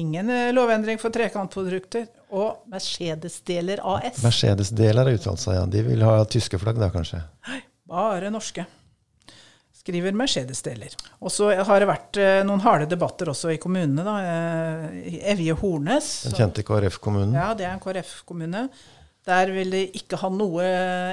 Ingen 0.00 0.30
eh, 0.32 0.48
lovendring 0.56 0.98
for 0.98 1.14
trekantprodukter. 1.14 2.08
Og 2.34 2.64
Mercedes-deler 2.72 3.82
AS. 3.86 4.22
Mercedes-deler 4.24 5.04
har 5.06 5.18
uttalt 5.20 5.42
seg, 5.44 5.60
ja. 5.60 5.66
De 5.70 5.82
vil 5.86 6.02
ha 6.02 6.16
tyske 6.26 6.58
flagg 6.58 6.80
da, 6.82 6.88
kanskje? 6.90 7.20
Nei, 7.46 7.60
bare 7.92 8.32
norske. 8.34 8.64
Skriver 9.84 10.16
Mercedes-deler. 10.16 10.96
Og 11.20 11.30
så 11.30 11.52
har 11.54 11.84
det 11.84 11.90
vært 11.92 12.18
eh, 12.18 12.40
noen 12.48 12.64
harde 12.64 12.88
debatter 12.90 13.30
også 13.30 13.52
i 13.54 13.60
kommunene. 13.62 14.02
da. 14.02 14.16
Eh, 14.24 15.20
Evje 15.36 15.54
Hornes. 15.60 16.10
Den 16.30 16.38
kjente 16.40 16.64
KrF-kommunen? 16.66 17.36
Ja, 17.36 17.52
det 17.54 17.68
er 17.68 17.76
en 17.76 17.84
KrF-kommune. 17.84 18.66
Der 19.24 19.52
vil 19.54 19.70
de 19.72 19.84
ikke 19.96 20.18
ha 20.20 20.28
noe 20.32 20.64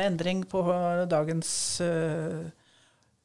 endring 0.04 0.44
på 0.50 0.64
dagens 1.12 1.52
uh, 1.84 2.42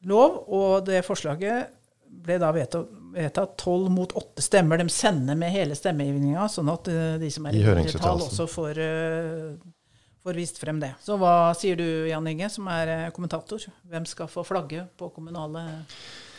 lov. 0.06 0.44
Og 0.46 0.84
det 0.86 1.02
forslaget 1.06 1.72
ble 2.06 2.36
da 2.40 2.52
vedtatt 2.54 3.56
tolv 3.58 3.90
mot 3.92 4.14
åtte 4.18 4.44
stemmer. 4.44 4.78
De 4.78 4.92
sender 4.92 5.38
med 5.38 5.54
hele 5.54 5.76
stemmegivninga, 5.78 6.46
sånn 6.52 6.70
at 6.72 6.92
uh, 6.92 7.16
de 7.22 7.32
som 7.34 7.48
er 7.48 7.58
i 7.58 7.64
mindretall, 7.66 8.22
også 8.28 8.46
får, 8.50 8.78
uh, 8.78 9.98
får, 10.22 10.38
vist 10.38 10.62
frem 10.62 10.78
det. 10.82 10.92
Så 11.02 11.18
hva 11.18 11.50
sier 11.58 11.80
du, 11.80 11.88
Jan 12.10 12.30
Inge, 12.30 12.52
som 12.52 12.70
er 12.70 13.10
kommentator? 13.16 13.66
Hvem 13.90 14.06
skal 14.06 14.30
få 14.30 14.46
flagge 14.46 14.86
på 15.00 15.10
kommunale 15.18 15.66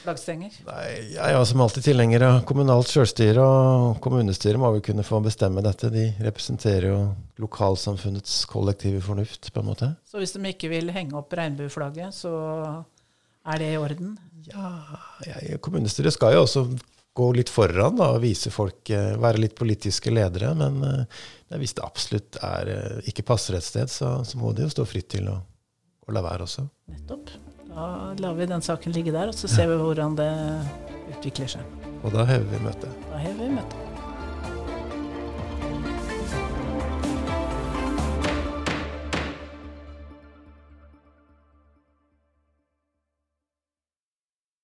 flaggstenger? 0.03 0.57
Nei, 0.67 0.88
Jeg 1.13 1.38
er 1.38 1.45
som 1.49 1.63
alltid 1.63 1.88
tilhenger 1.88 2.25
av 2.27 2.39
kommunalt 2.49 2.89
selvstyre, 2.91 3.43
og 3.43 4.01
kommunestyret 4.03 4.62
må 4.62 4.71
vel 4.75 4.83
kunne 4.86 5.05
få 5.07 5.21
bestemme 5.25 5.63
dette. 5.65 5.91
De 5.93 6.10
representerer 6.25 6.89
jo 6.91 6.99
lokalsamfunnets 7.43 8.43
kollektive 8.51 9.01
fornuft, 9.05 9.51
på 9.53 9.63
en 9.63 9.71
måte. 9.71 9.91
Så 10.07 10.21
hvis 10.21 10.36
de 10.36 10.43
ikke 10.51 10.71
vil 10.73 10.93
henge 10.95 11.17
opp 11.19 11.33
regnbueflagget, 11.38 12.15
så 12.15 12.33
er 13.47 13.63
det 13.63 13.73
i 13.73 13.81
orden? 13.81 14.17
Ja, 14.51 14.69
ja 15.27 15.57
kommunestyret 15.63 16.15
skal 16.15 16.36
jo 16.36 16.45
også 16.45 16.67
gå 17.17 17.31
litt 17.33 17.49
foran 17.49 17.97
da, 17.97 18.12
og 18.13 18.21
vise 18.21 18.51
folk, 18.53 18.89
eh, 18.93 19.15
være 19.17 19.41
litt 19.41 19.57
politiske 19.57 20.13
ledere. 20.13 20.53
Men 20.57 20.77
eh, 20.86 21.57
hvis 21.57 21.73
det 21.77 21.86
absolutt 21.86 22.38
er, 22.45 22.73
eh, 22.75 23.10
ikke 23.10 23.25
passer 23.25 23.57
et 23.57 23.65
sted, 23.65 23.89
så, 23.89 24.19
så 24.27 24.39
må 24.41 24.53
de 24.53 24.67
jo 24.67 24.73
stå 24.75 24.86
fritt 24.86 25.10
til 25.15 25.29
å, 25.31 25.39
å 26.05 26.15
la 26.15 26.25
være 26.25 26.45
også. 26.45 26.67
Nettopp. 26.93 27.33
Da 27.78 28.16
lar 28.18 28.34
vi 28.34 28.46
den 28.50 28.62
saken 28.66 28.96
ligge 28.96 29.12
der, 29.13 29.30
og 29.30 29.36
så 29.38 29.48
ser 29.48 29.68
vi 29.70 29.76
hvordan 29.78 30.16
det 30.18 30.32
utvikler 31.13 31.52
seg. 31.58 31.76
Og 32.02 32.10
da 32.16 32.26
hever 32.26 32.50
vi 32.50 32.63
møtet. 32.66 33.04
Da 33.12 33.22
hever 33.22 33.44
vi 33.44 33.52
møtet. 33.60 33.87